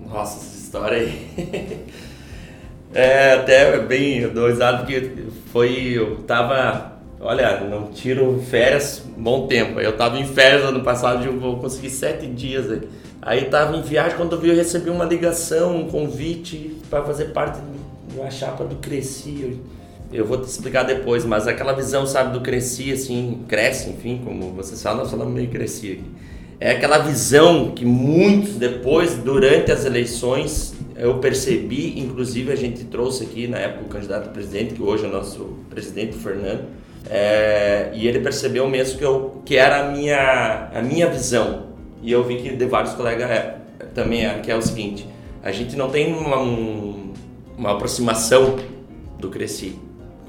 [0.08, 1.86] Nossa, essa história aí.
[2.92, 5.92] é até bem doisado porque foi.
[5.92, 6.98] Eu tava.
[7.20, 9.78] Olha, não tiro férias bom tempo.
[9.78, 12.88] Eu tava em férias ano passado, eu vou conseguir sete dias aí.
[13.22, 17.26] Aí tava em viagem, quando eu vi, eu recebi uma ligação, um convite para fazer
[17.26, 17.60] parte
[18.16, 19.79] uma chapa do Cresci eu
[20.26, 24.82] vou te explicar depois, mas aquela visão, sabe, do cresci, assim, cresce, enfim, como vocês
[24.82, 26.04] falam, nós falamos meio cresci aqui.
[26.58, 33.22] É aquela visão que muitos depois, durante as eleições, eu percebi, inclusive a gente trouxe
[33.24, 36.64] aqui na época o candidato a presidente, que hoje é o nosso presidente, Fernando,
[37.08, 41.66] é, e ele percebeu mesmo que, eu, que era a minha, a minha visão.
[42.02, 43.56] E eu vi que de vários colegas é,
[43.94, 45.06] também é, que é o seguinte,
[45.42, 47.12] a gente não tem uma, um,
[47.56, 48.56] uma aproximação
[49.18, 49.78] do Cresci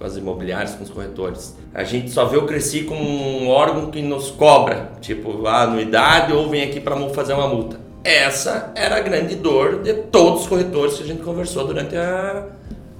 [0.01, 1.55] com as imobiliárias, com os corretores.
[1.73, 6.33] A gente só vê o Cresci como um órgão que nos cobra, tipo a anuidade
[6.33, 7.79] ou vem aqui para fazer uma multa.
[8.03, 12.47] Essa era a grande dor de todos os corretores que a gente conversou durante a,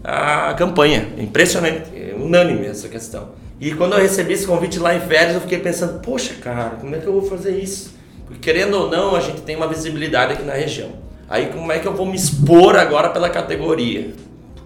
[0.03, 1.09] a campanha.
[1.17, 3.29] Impressionante, é unânime essa questão.
[3.59, 6.95] E quando eu recebi esse convite lá em férias, eu fiquei pensando, poxa cara, como
[6.95, 7.95] é que eu vou fazer isso?
[8.27, 10.89] Porque querendo ou não, a gente tem uma visibilidade aqui na região.
[11.27, 14.13] Aí como é que eu vou me expor agora pela categoria?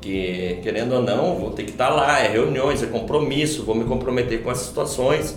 [0.05, 3.85] Porque, querendo ou não, vou ter que estar lá, é reuniões, é compromisso, vou me
[3.85, 5.35] comprometer com essas situações.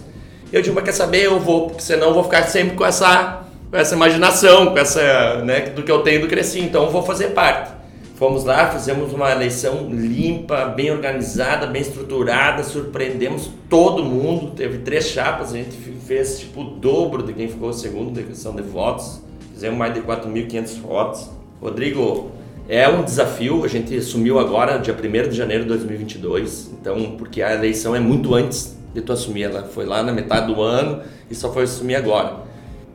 [0.53, 1.25] Eu digo, mas quer saber?
[1.25, 5.43] Eu vou, porque senão eu vou ficar sempre com essa, com essa imaginação, com essa,
[5.43, 7.73] né, do que eu tenho do Cresci, então eu vou fazer parte.
[8.17, 14.51] Fomos lá, fizemos uma eleição limpa, bem organizada, bem estruturada, surpreendemos todo mundo.
[14.55, 18.55] Teve três chapas, a gente fez tipo o dobro de quem ficou segundo da questão
[18.55, 19.23] de votos.
[19.55, 21.31] Fizemos mais de 4.500 votos.
[21.59, 22.31] Rodrigo,
[22.69, 27.41] é um desafio, a gente assumiu agora, dia 1 de janeiro de 2022, então, porque
[27.41, 31.03] a eleição é muito antes de tu assumir, ela foi lá na metade do ano
[31.31, 32.43] e só foi assumir agora.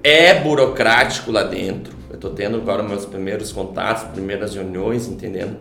[0.03, 5.57] É burocrático lá dentro, eu estou tendo agora meus primeiros contatos, primeiras reuniões, entendendo?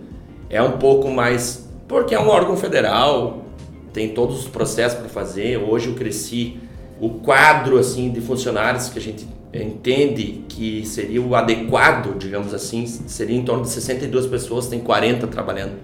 [0.51, 3.47] É um pouco mais, porque é um órgão federal,
[3.95, 6.59] tem todos os processos para fazer, hoje eu cresci,
[7.01, 12.87] o quadro assim de funcionários que a gente entende que seria o adequado, digamos assim,
[12.87, 15.75] seria em torno de 62 pessoas, tem 40 trabalhando.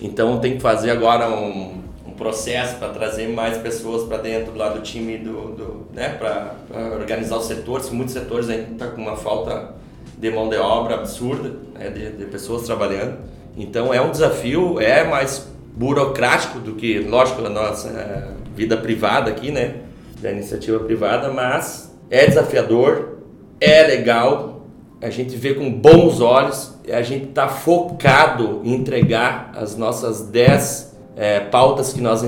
[0.00, 4.68] Então tem que fazer agora um, um processo para trazer mais pessoas para dentro lá
[4.68, 6.54] do time do, do né, para
[6.98, 7.90] organizar os setores.
[7.90, 9.74] Muitos setores ainda estão tá com uma falta
[10.16, 13.18] de mão de obra absurda, né, de, de pessoas trabalhando.
[13.56, 19.30] Então é um desafio, é mais burocrático do que, lógico, a nossa é, vida privada
[19.30, 19.76] aqui, né,
[20.20, 23.15] da iniciativa privada, mas é desafiador,
[23.60, 24.66] é legal,
[25.00, 30.96] a gente vê com bons olhos, a gente está focado em entregar as nossas 10
[31.16, 32.22] é, pautas que nós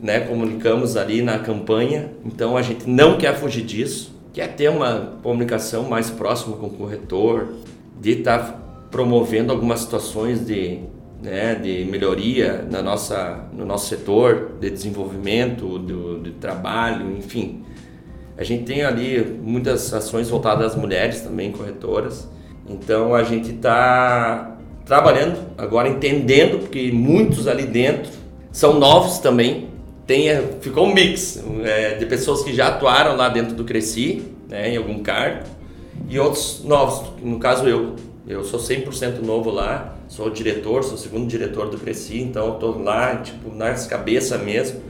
[0.00, 5.14] né, comunicamos ali na campanha, então a gente não quer fugir disso, quer ter uma
[5.22, 7.48] comunicação mais próxima com o corretor,
[8.00, 8.58] de estar tá
[8.90, 10.80] promovendo algumas situações de,
[11.22, 17.64] né, de melhoria na nossa, no nosso setor, de desenvolvimento, do, de trabalho, enfim.
[18.36, 22.28] A gente tem ali muitas ações voltadas às mulheres também, corretoras.
[22.68, 28.10] Então a gente está trabalhando agora, entendendo, porque muitos ali dentro
[28.50, 29.68] são novos também.
[30.06, 30.28] Tem,
[30.60, 34.76] ficou um mix é, de pessoas que já atuaram lá dentro do Cresci, né, em
[34.76, 35.44] algum cargo,
[36.08, 37.96] e outros novos, no caso eu.
[38.26, 43.16] Eu sou 100% novo lá, sou diretor, sou segundo diretor do Cresci, então estou lá,
[43.16, 44.80] tipo, nas cabeça mesmo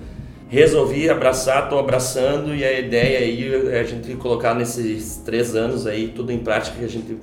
[0.55, 5.85] resolvi abraçar, estou abraçando e a ideia aí é a gente colocar nesses três anos
[5.85, 7.19] aí tudo em prática que a gente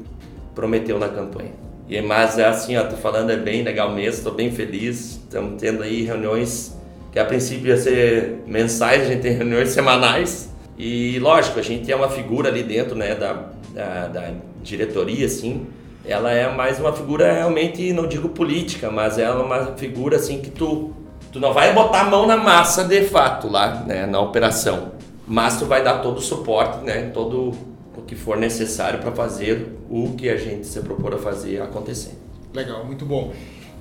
[0.53, 1.51] prometeu na campanha.
[1.87, 5.15] E mas é assim, ó, tô falando é bem legal mesmo, estou bem feliz.
[5.23, 6.77] Estamos tendo aí reuniões
[7.11, 10.49] que a princípio ia ser mensais, a gente tem reuniões semanais.
[10.77, 15.67] E lógico, a gente é uma figura ali dentro, né, da, da, da diretoria, assim.
[16.03, 20.41] Ela é mais uma figura realmente, não digo política, mas ela é uma figura assim
[20.41, 20.93] que tu
[21.31, 24.91] Tu não vai botar a mão na massa de fato lá, né, na operação,
[25.25, 27.53] mas tu vai dar todo o suporte, né, todo
[27.95, 32.17] o que for necessário para fazer o que a gente se propor a fazer acontecer.
[32.53, 33.31] Legal, muito bom.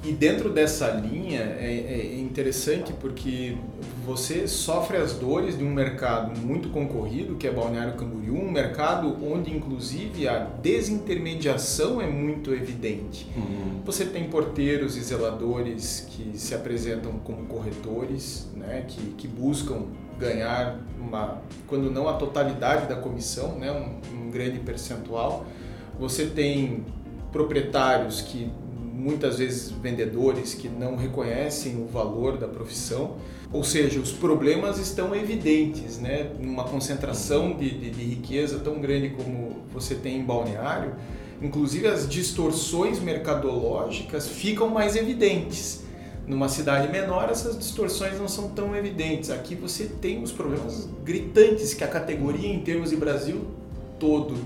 [0.03, 3.57] E dentro dessa linha é, é, interessante porque
[4.07, 9.15] você sofre as dores de um mercado muito concorrido, que é Balneário Camboriú, um mercado
[9.23, 13.31] onde inclusive a desintermediação é muito evidente.
[13.37, 13.83] Uhum.
[13.85, 19.83] Você tem porteiros e zeladores que se apresentam como corretores, né, que, que buscam
[20.19, 25.45] ganhar uma, quando não a totalidade da comissão, né, um, um grande percentual.
[25.99, 26.87] Você tem
[27.31, 28.51] proprietários que
[29.01, 33.17] muitas vezes vendedores que não reconhecem o valor da profissão,
[33.53, 36.31] ou seja, os problemas estão evidentes, né?
[36.39, 40.95] Numa concentração de, de, de riqueza tão grande como você tem em balneário,
[41.43, 45.83] inclusive as distorções mercadológicas ficam mais evidentes.
[46.27, 49.31] Numa cidade menor, essas distorções não são tão evidentes.
[49.31, 53.47] Aqui você tem os problemas gritantes que a categoria, em termos de Brasil
[53.99, 54.37] todo,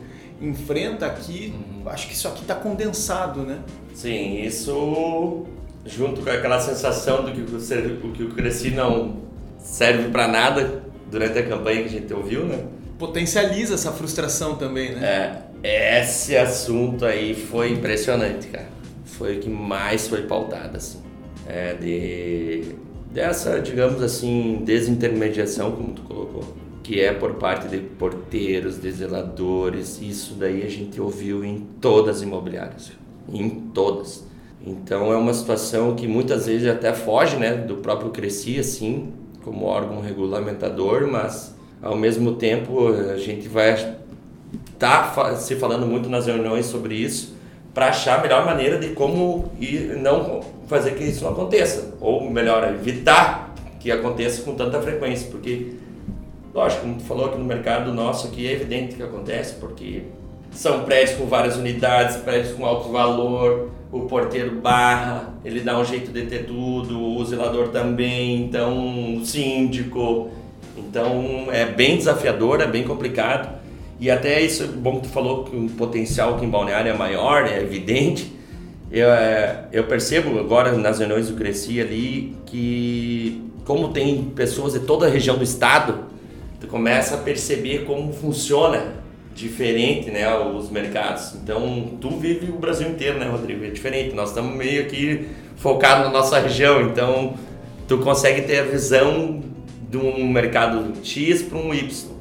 [0.44, 1.52] enfrenta aqui.
[1.54, 1.88] Uhum.
[1.88, 3.60] Acho que isso aqui está condensado, né?
[3.94, 5.46] Sim, isso
[5.86, 9.16] junto com aquela sensação do que o, que o Cresci não
[9.58, 12.64] serve para nada durante a campanha que a gente ouviu, né?
[12.98, 15.42] Potencializa essa frustração também, né?
[15.62, 18.68] É, esse assunto aí foi impressionante, cara.
[19.04, 20.98] Foi o que mais foi pautado, assim.
[21.46, 22.74] É, de,
[23.12, 30.00] dessa, digamos assim, desintermediação, como tu colocou, que é por parte de porteiros, de zeladores,
[30.00, 32.92] isso daí a gente ouviu em todas as imobiliárias
[33.28, 34.24] em todas.
[34.64, 39.12] Então é uma situação que muitas vezes até foge né, do próprio Cresci, assim,
[39.42, 43.72] como órgão regulamentador, mas ao mesmo tempo a gente vai
[44.72, 47.34] estar tá se falando muito nas reuniões sobre isso
[47.74, 52.30] para achar a melhor maneira de como ir, não fazer que isso não aconteça, ou
[52.30, 55.72] melhor, evitar que aconteça com tanta frequência, porque,
[56.54, 60.04] lógico, como tu falou aqui no mercado nosso, aqui é evidente que acontece, porque
[60.52, 65.84] são prédios com várias unidades, prédios com alto valor, o porteiro barra, ele dá um
[65.84, 70.30] jeito de ter tudo, o zelador também, então o síndico.
[70.76, 73.62] Então é bem desafiador, é bem complicado.
[74.00, 77.46] E até isso, bom que tu falou que o potencial aqui em Balneário é maior,
[77.46, 78.32] é evidente.
[78.90, 84.80] Eu, é, eu percebo agora nas reuniões do Cresci ali que como tem pessoas de
[84.80, 86.13] toda a região do estado,
[86.64, 88.94] tu começa a perceber como funciona
[89.34, 91.34] diferente, né, os mercados.
[91.34, 93.64] Então, tu vive o Brasil inteiro, né, Rodrigo?
[93.64, 94.14] É diferente.
[94.14, 97.34] Nós estamos meio aqui focados na nossa região, então
[97.86, 99.42] tu consegue ter a visão
[99.90, 102.14] de um mercado X para um Y.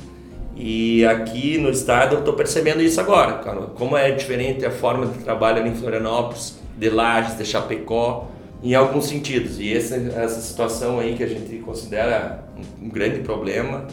[0.55, 3.61] E aqui no estado eu estou percebendo isso agora, cara.
[3.61, 8.27] Como é diferente a forma de trabalho ali em Florianópolis, de Lages, de Chapecó,
[8.61, 9.59] em alguns sentidos.
[9.59, 12.43] E essa, situação aí que a gente considera
[12.81, 13.87] um grande problema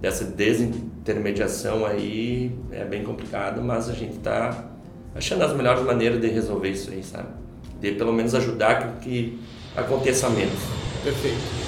[0.00, 4.64] dessa desintermediação aí é bem complicado, mas a gente está
[5.14, 7.28] achando as melhores maneiras de resolver isso aí, sabe?
[7.80, 9.38] De pelo menos ajudar que, que
[9.76, 10.58] aconteça menos.
[11.04, 11.60] Perfeito.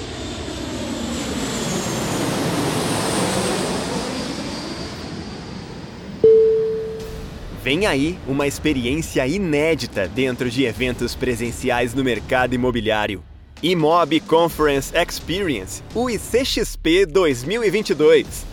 [7.63, 13.23] Vem aí uma experiência inédita dentro de eventos presenciais no mercado imobiliário.
[13.63, 18.45] Imob Conference Experience, o ICXP 2022.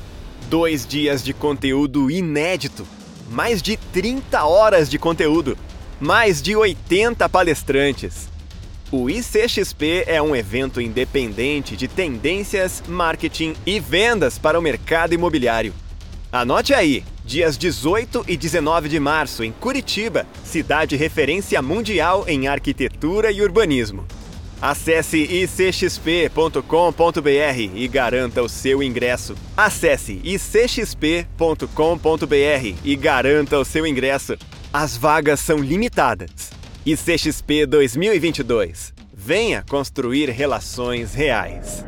[0.48, 2.86] Dois dias de conteúdo inédito,
[3.28, 5.58] mais de 30 horas de conteúdo,
[5.98, 8.28] mais de 80 palestrantes.
[8.92, 15.74] O ICXP é um evento independente de tendências, marketing e vendas para o mercado imobiliário.
[16.30, 23.32] Anote aí, dias 18 e 19 de março, em Curitiba, cidade referência mundial em arquitetura
[23.32, 24.06] e urbanismo.
[24.60, 26.60] Acesse icxp.com.br
[27.74, 29.34] e garanta o seu ingresso.
[29.56, 31.66] Acesse icxp.com.br
[32.84, 34.36] e garanta o seu ingresso.
[34.72, 36.50] As vagas são limitadas.
[36.84, 38.92] ICXP 2022.
[39.12, 41.84] Venha construir relações reais.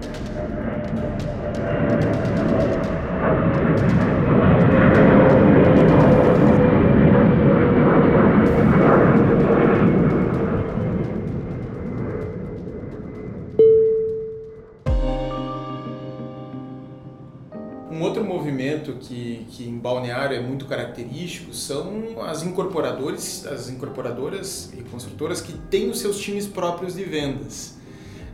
[18.95, 25.53] Que, que em Balneário é muito característico são as incorporadoras, as incorporadoras e construtoras que
[25.53, 27.77] têm os seus times próprios de vendas.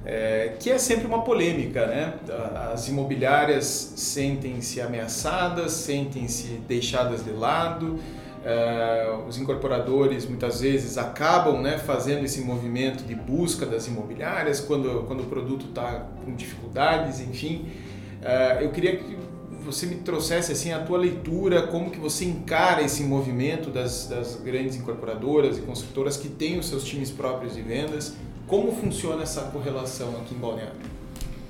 [0.05, 2.14] É, que é sempre uma polêmica, né?
[2.73, 3.66] As imobiliárias
[3.97, 7.99] sentem-se ameaçadas, sentem-se deixadas de lado,
[8.39, 15.05] Uh, os incorporadores muitas vezes acabam né, fazendo esse movimento de busca das imobiliárias quando,
[15.09, 17.69] quando o produto está com dificuldades, enfim.
[18.23, 19.19] Uh, eu queria que
[19.64, 24.36] você me trouxesse assim a tua leitura, como que você encara esse movimento das, das
[24.36, 28.14] grandes incorporadoras e construtoras que têm os seus times próprios de vendas,
[28.46, 30.98] como funciona essa correlação aqui em Balneário?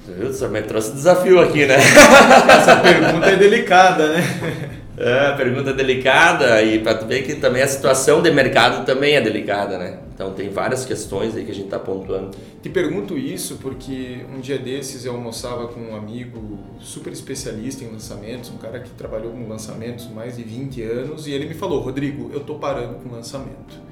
[0.07, 1.77] Você me trouxe desafio aqui, né?
[2.49, 4.79] essa pergunta é delicada, né?
[5.01, 9.21] É, pergunta delicada e para tu ver que também a situação de mercado também é
[9.21, 10.01] delicada, né?
[10.13, 12.37] Então tem várias questões aí que a gente está pontuando.
[12.61, 17.93] Te pergunto isso porque um dia desses eu almoçava com um amigo super especialista em
[17.93, 21.81] lançamentos, um cara que trabalhou com lançamentos mais de 20 anos e ele me falou,
[21.81, 23.89] Rodrigo, eu tô parando com lançamento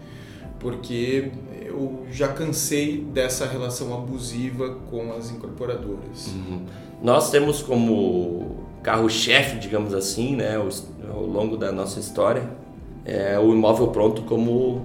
[0.58, 1.30] porque
[1.64, 6.28] eu já cansei dessa relação abusiva com as incorporadoras.
[6.28, 6.62] Uhum.
[7.00, 10.58] Nós temos como carro-chefe, digamos assim, né,
[11.12, 12.42] ao longo da nossa história,
[13.04, 14.84] é o imóvel pronto como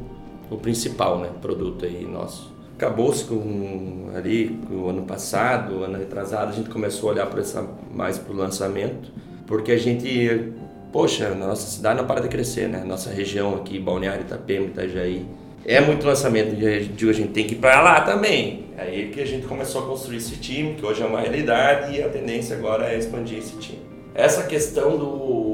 [0.50, 2.52] o principal, né, produto aí nosso.
[2.76, 7.68] Acabou-se com ali o ano passado, ano retrasado, a gente começou a olhar para essa
[7.94, 9.12] mais para o lançamento,
[9.46, 10.52] porque a gente,
[10.92, 12.84] poxa, a nossa cidade não para de crescer, né?
[12.86, 15.26] Nossa região aqui, Balneário, Itapema, Itajaí,
[15.66, 18.66] é muito lançamento de a gente tem que ir para lá também.
[18.78, 22.02] Aí que a gente começou a construir esse time, que hoje é uma realidade e
[22.02, 23.80] a tendência agora é expandir esse time.
[24.16, 25.51] Essa questão do,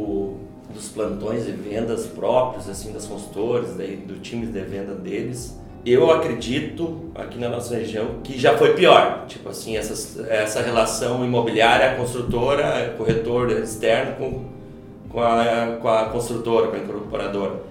[0.77, 6.11] dos plantões de vendas próprios, assim, das consultores, daí, do time de venda deles, eu
[6.11, 9.25] acredito aqui na nossa região que já foi pior.
[9.27, 14.45] Tipo assim, essa, essa relação imobiliária, construtora, corretor externo com,
[15.09, 17.67] com, a, com a construtora, com a incorporadora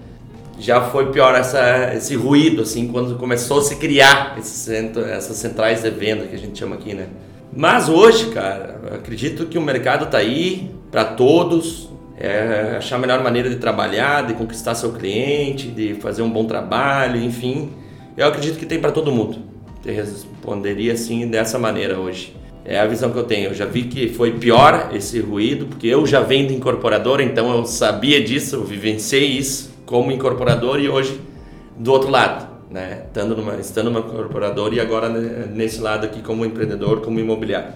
[0.59, 5.83] já foi pior essa, esse ruído, assim, quando começou a se criar centro, essas centrais
[5.83, 7.07] de venda que a gente chama aqui, né?
[7.55, 11.89] Mas hoje, cara, acredito que o mercado está aí para todos,
[12.19, 16.45] é, achar a melhor maneira de trabalhar, de conquistar seu cliente, de fazer um bom
[16.45, 17.71] trabalho, enfim.
[18.15, 19.37] Eu acredito que tem para todo mundo.
[19.85, 22.35] Eu responderia assim dessa maneira hoje.
[22.65, 23.51] É a visão que eu tenho.
[23.51, 27.55] Eu já vi que foi pior esse ruído, porque eu já venho de incorporadora, então
[27.55, 31.21] eu sabia disso, eu vivenciei isso como incorporador e hoje
[31.77, 33.03] do outro lado, né?
[33.07, 37.73] Estando numa, estando numa e agora nesse lado aqui como empreendedor, como imobiliário.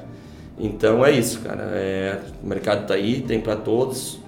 [0.60, 1.64] Então é isso, cara.
[1.74, 4.21] É, o mercado está aí, tem para todos.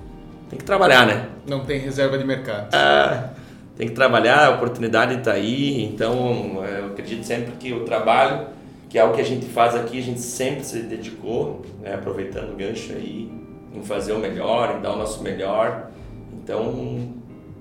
[0.54, 1.30] Tem que trabalhar, né?
[1.48, 2.70] Não tem reserva de mercado.
[2.74, 3.32] Ah,
[3.76, 5.84] tem que trabalhar, a oportunidade está aí.
[5.84, 8.46] Então eu acredito sempre que o trabalho,
[8.88, 11.96] que é o que a gente faz aqui, a gente sempre se dedicou, né?
[11.96, 13.32] aproveitando o gancho aí,
[13.74, 15.90] em fazer o melhor, em dar o nosso melhor.
[16.32, 17.10] Então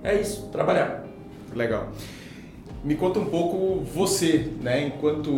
[0.05, 1.03] é isso, trabalhar.
[1.55, 1.89] Legal.
[2.85, 4.89] Me conta um pouco você, né?
[4.89, 5.31] Enquanto,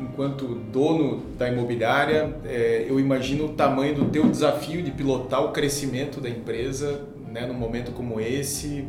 [0.00, 5.50] enquanto dono da imobiliária, é, eu imagino o tamanho do teu desafio de pilotar o
[5.50, 7.44] crescimento da empresa, né?
[7.44, 8.86] Num momento como esse,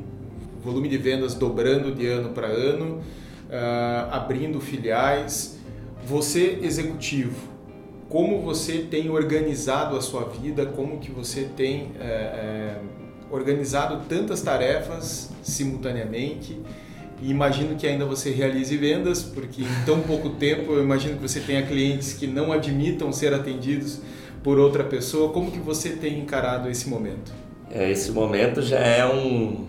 [0.64, 3.02] volume de vendas dobrando de ano para ano,
[3.50, 5.58] uh, abrindo filiais.
[6.06, 7.50] Você executivo,
[8.10, 10.68] como você tem organizado a sua vida?
[10.68, 12.78] Como que você tem é, é,
[13.32, 16.60] organizado tantas tarefas simultaneamente
[17.24, 21.22] e imagino que ainda você realize vendas, porque em tão pouco tempo eu imagino que
[21.22, 24.02] você tenha clientes que não admitam ser atendidos
[24.44, 25.32] por outra pessoa.
[25.32, 27.32] Como que você tem encarado esse momento?
[27.72, 29.66] É, esse momento já é um,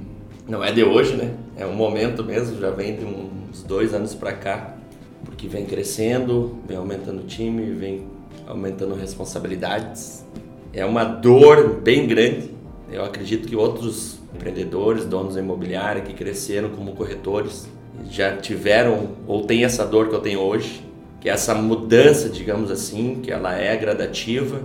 [0.48, 1.32] não é de hoje, né?
[1.56, 4.76] É um momento mesmo, já vem de uns dois anos para cá,
[5.24, 8.08] porque vem crescendo, vem aumentando o time, vem
[8.48, 10.24] aumentando responsabilidades.
[10.72, 12.50] É uma dor bem grande,
[12.90, 17.68] eu acredito que outros empreendedores, donos da imobiliária que cresceram como corretores,
[18.10, 20.84] já tiveram ou têm essa dor que eu tenho hoje,
[21.20, 24.60] que é essa mudança, digamos assim, que ela é gradativa,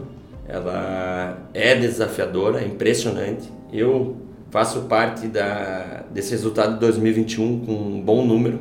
[0.48, 3.50] ela é desafiadora, é impressionante.
[3.72, 4.18] Eu
[4.50, 8.60] faço parte da, desse resultado de 2021 com um bom número,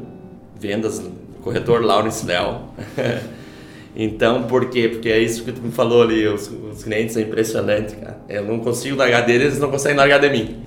[0.61, 1.03] vendas,
[1.43, 2.75] corretor Lawrence Leal.
[4.01, 4.89] Então, por quê?
[4.89, 8.21] Porque é isso que tu me falou ali, os, os clientes são impressionantes, cara.
[8.29, 10.63] Eu não consigo largar deles, eles não conseguem largar de mim.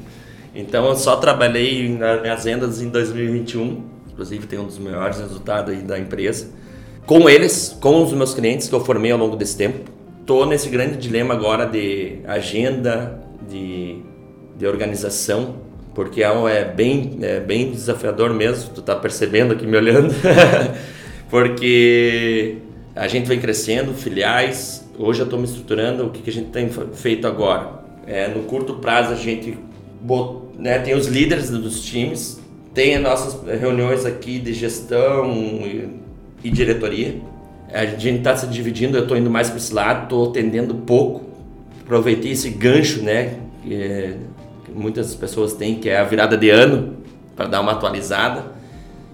[0.54, 5.82] Então, eu só trabalhei nas vendas em 2021, inclusive tem um dos melhores resultados aí
[5.82, 6.50] da empresa.
[7.06, 9.90] Com eles, com os meus clientes que eu formei ao longo desse tempo.
[10.26, 14.02] Tô nesse grande dilema agora de agenda, de,
[14.58, 15.56] de organização,
[15.96, 20.14] porque é, é bem, é bem desafiador mesmo, tu tá percebendo aqui me olhando,
[21.30, 22.58] porque
[22.96, 24.88] a gente vem crescendo, filiais.
[25.00, 26.06] Hoje eu estou me estruturando.
[26.06, 27.82] O que, que a gente tem feito agora?
[28.06, 29.58] É, no curto prazo a gente
[30.58, 32.40] né, tem os líderes dos times,
[32.74, 35.90] tem as nossas reuniões aqui de gestão e,
[36.44, 37.20] e diretoria.
[37.74, 41.24] A gente está se dividindo, eu estou indo mais para esse lado, estou atendendo pouco.
[41.84, 43.40] Aproveitei esse gancho, né?
[43.64, 44.16] Que,
[44.74, 46.98] muitas pessoas têm, que é a virada de ano,
[47.36, 48.46] para dar uma atualizada.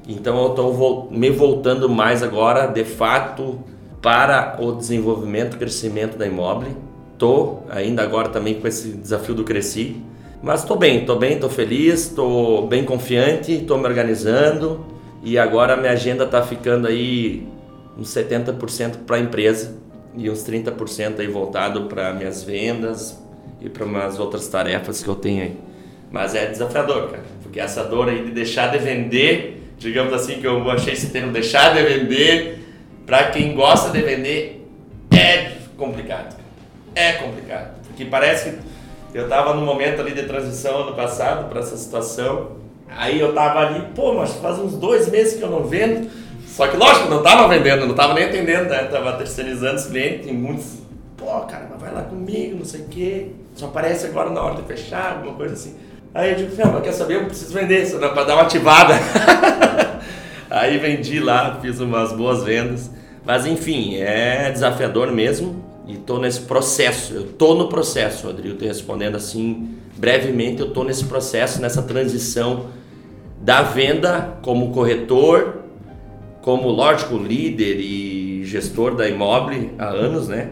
[0.07, 3.59] Então eu estou me voltando mais agora, de fato,
[4.01, 6.69] para o desenvolvimento, crescimento da Imóvel.
[7.13, 9.97] Estou ainda agora também com esse desafio do Cresci.
[10.47, 14.85] Mas estou bem, estou bem, estou feliz, estou bem confiante, estou me organizando
[15.21, 17.45] e agora minha agenda está ficando aí
[17.97, 19.75] uns 70% para a empresa
[20.15, 23.21] e uns 30% aí voltado para minhas vendas
[23.59, 25.57] e para umas outras tarefas que eu tenho aí.
[26.09, 30.47] Mas é desafiador, cara, porque essa dor aí de deixar de vender, digamos assim, que
[30.47, 32.59] eu achei esse termo, deixar de vender,
[33.05, 34.65] para quem gosta de vender,
[35.11, 36.37] é complicado.
[36.95, 38.76] É complicado, porque parece que
[39.18, 42.51] eu estava num momento ali de transição ano passado para essa situação.
[42.88, 46.07] Aí eu tava ali, pô, mas faz uns dois meses que eu não vendo.
[46.45, 48.84] Só que, lógico, não tava vendendo, não tava nem atendendo, né?
[48.84, 50.78] Tava terceirizando os clientes, muitos,
[51.18, 53.28] pô, cara, mas vai lá comigo, não sei o quê.
[53.55, 55.76] Só aparece agora na hora de fechar, alguma coisa assim.
[56.13, 57.15] Aí eu digo, não, quer saber?
[57.15, 58.09] Eu preciso vender isso, né?
[58.09, 58.93] Pra dar uma ativada.
[60.49, 62.91] Aí vendi lá, fiz umas boas vendas.
[63.26, 67.13] Mas enfim, é desafiador mesmo e estou nesse processo.
[67.13, 68.53] Eu estou no processo, Rodrigo.
[68.55, 70.61] Estou respondendo assim brevemente.
[70.61, 72.67] Eu estou nesse processo, nessa transição
[73.41, 75.59] da venda como corretor,
[76.41, 80.51] como lógico líder e gestor da Imóvel há anos, né?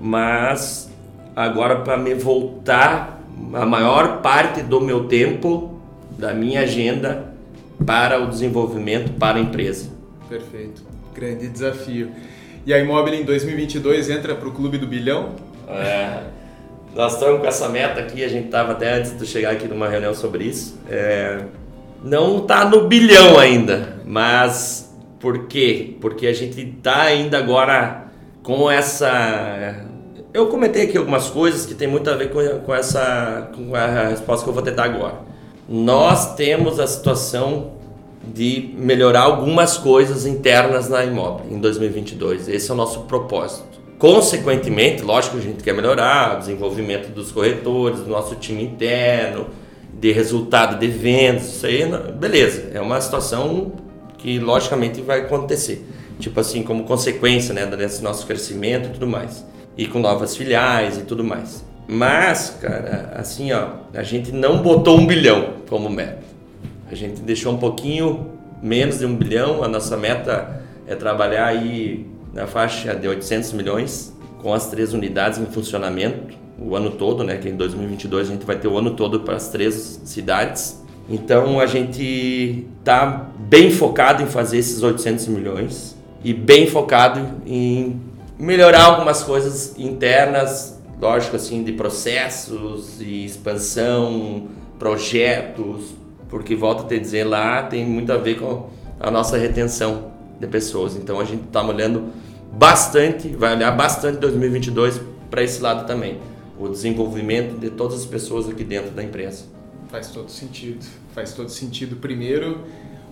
[0.00, 0.90] Mas
[1.34, 3.22] agora para me voltar
[3.52, 5.80] a maior parte do meu tempo,
[6.18, 7.34] da minha agenda
[7.84, 9.90] para o desenvolvimento para a empresa.
[10.28, 10.82] Perfeito.
[11.14, 12.10] Grande desafio.
[12.66, 15.34] E a Imóvel em 2022 entra para o Clube do Bilhão?
[15.68, 16.20] É,
[16.94, 19.86] nós estamos com essa meta aqui, a gente estava até antes de chegar aqui numa
[19.86, 20.78] reunião sobre isso.
[20.88, 21.40] É,
[22.02, 25.96] não está no bilhão ainda, mas por quê?
[26.00, 28.06] Porque a gente está ainda agora
[28.42, 29.84] com essa.
[30.32, 34.08] Eu comentei aqui algumas coisas que tem muito a ver com, com essa com a
[34.08, 35.16] resposta que eu vou tentar agora.
[35.68, 37.72] Nós temos a situação
[38.32, 42.48] de melhorar algumas coisas internas na imóvel em 2022.
[42.48, 43.74] Esse é o nosso propósito.
[43.98, 49.46] Consequentemente, lógico que a gente quer melhorar o desenvolvimento dos corretores, do nosso time interno,
[49.98, 51.84] de resultado de vendas, isso aí,
[52.18, 53.72] beleza, é uma situação
[54.18, 55.86] que logicamente vai acontecer.
[56.18, 59.44] Tipo assim, como consequência né, desse nosso crescimento e tudo mais.
[59.76, 61.64] E com novas filiais e tudo mais.
[61.86, 66.33] Mas, cara, assim, ó, a gente não botou um bilhão como meta.
[66.94, 68.30] A gente deixou um pouquinho
[68.62, 69.64] menos de um bilhão.
[69.64, 75.40] A nossa meta é trabalhar aí na faixa de 800 milhões com as três unidades
[75.40, 77.36] em funcionamento o ano todo, né?
[77.36, 80.84] Que em 2022 a gente vai ter o ano todo para as três cidades.
[81.10, 88.00] Então a gente está bem focado em fazer esses 800 milhões e bem focado em
[88.38, 94.46] melhorar algumas coisas internas, lógico assim, de processos e expansão,
[94.78, 96.03] projetos,
[96.34, 98.68] porque volta a te dizer lá tem muito a ver com
[98.98, 100.10] a nossa retenção
[100.40, 100.96] de pessoas.
[100.96, 102.12] Então a gente está olhando
[102.50, 106.18] bastante, vai olhar bastante 2022 para esse lado também,
[106.58, 109.44] o desenvolvimento de todas as pessoas aqui dentro da empresa.
[109.88, 110.84] Faz todo sentido.
[111.14, 111.94] Faz todo sentido.
[111.94, 112.64] Primeiro,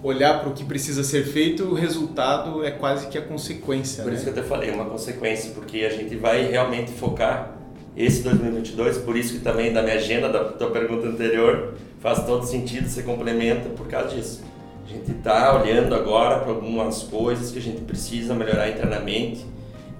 [0.02, 4.02] olhar para o que precisa ser feito, o resultado é quase que a consequência.
[4.02, 4.16] Por né?
[4.16, 7.56] isso que eu até falei, uma consequência, porque a gente vai realmente focar
[7.96, 12.44] esse 2022, por isso que também da minha agenda, da tua pergunta anterior, faz todo
[12.44, 14.42] sentido, se complementa por causa disso.
[14.84, 19.46] A gente está olhando agora para algumas coisas que a gente precisa melhorar internamente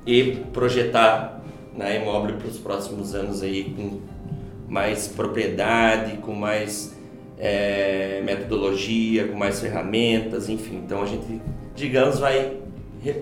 [0.04, 1.40] e projetar
[1.74, 4.00] na né, imóvel para os próximos anos aí com
[4.68, 6.94] mais propriedade, com mais
[7.38, 10.82] é, metodologia, com mais ferramentas, enfim.
[10.84, 11.40] Então a gente,
[11.74, 12.56] digamos, vai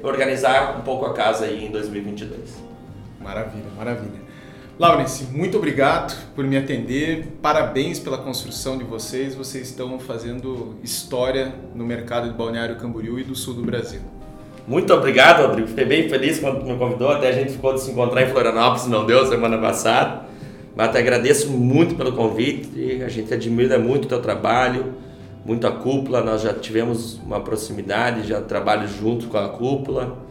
[0.02, 2.40] organizar um pouco a casa aí em 2022.
[3.20, 4.29] Maravilha, maravilha.
[4.80, 7.36] Laurence, muito obrigado por me atender.
[7.42, 9.34] Parabéns pela construção de vocês.
[9.34, 14.00] Vocês estão fazendo história no mercado de Balneário Camboriú e do sul do Brasil.
[14.66, 15.68] Muito obrigado, Rodrigo.
[15.68, 17.10] Fiquei bem feliz quando me convidou.
[17.10, 20.22] Até a gente ficou de se encontrar em Florianópolis, não deu semana passada.
[20.74, 23.02] Mas te agradeço muito pelo convite.
[23.04, 24.94] A gente admira muito o teu trabalho,
[25.44, 26.22] muito a cúpula.
[26.22, 30.29] Nós já tivemos uma proximidade, já trabalho junto com a cúpula.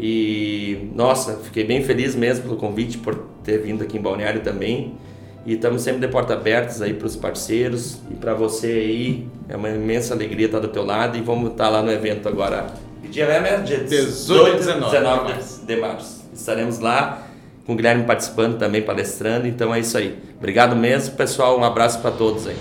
[0.00, 4.94] E nossa, fiquei bem feliz mesmo pelo convite, por ter vindo aqui em Balneário também.
[5.44, 9.28] E estamos sempre de porta abertas aí para os parceiros e para você aí.
[9.48, 12.66] É uma imensa alegria estar do teu lado e vamos estar lá no evento agora.
[13.02, 13.64] Que dia é mesmo?
[13.64, 16.24] Dia 18 e 19, 19 de março.
[16.32, 17.26] Estaremos lá
[17.66, 19.48] com o Guilherme participando também, palestrando.
[19.48, 20.16] Então é isso aí.
[20.36, 21.58] Obrigado mesmo, pessoal.
[21.58, 22.56] Um abraço para todos aí.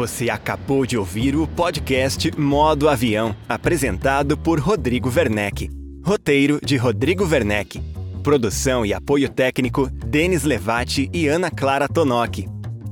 [0.00, 5.68] Você acabou de ouvir o podcast Modo Avião, apresentado por Rodrigo Werneck.
[6.02, 7.78] Roteiro de Rodrigo Werneck.
[8.22, 12.48] Produção e apoio técnico Denis Levati e Ana Clara Tonoc.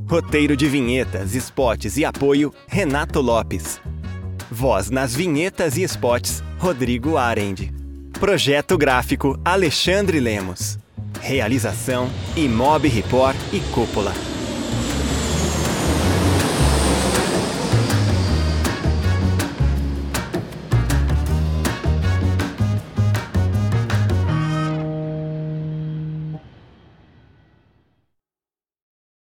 [0.07, 3.81] Roteiro de vinhetas, spots e apoio Renato Lopes.
[4.51, 7.73] Voz nas vinhetas e spots Rodrigo Arend.
[8.21, 10.79] Projeto gráfico Alexandre Lemos.
[11.23, 14.13] Realização Imob Report e Cúpula.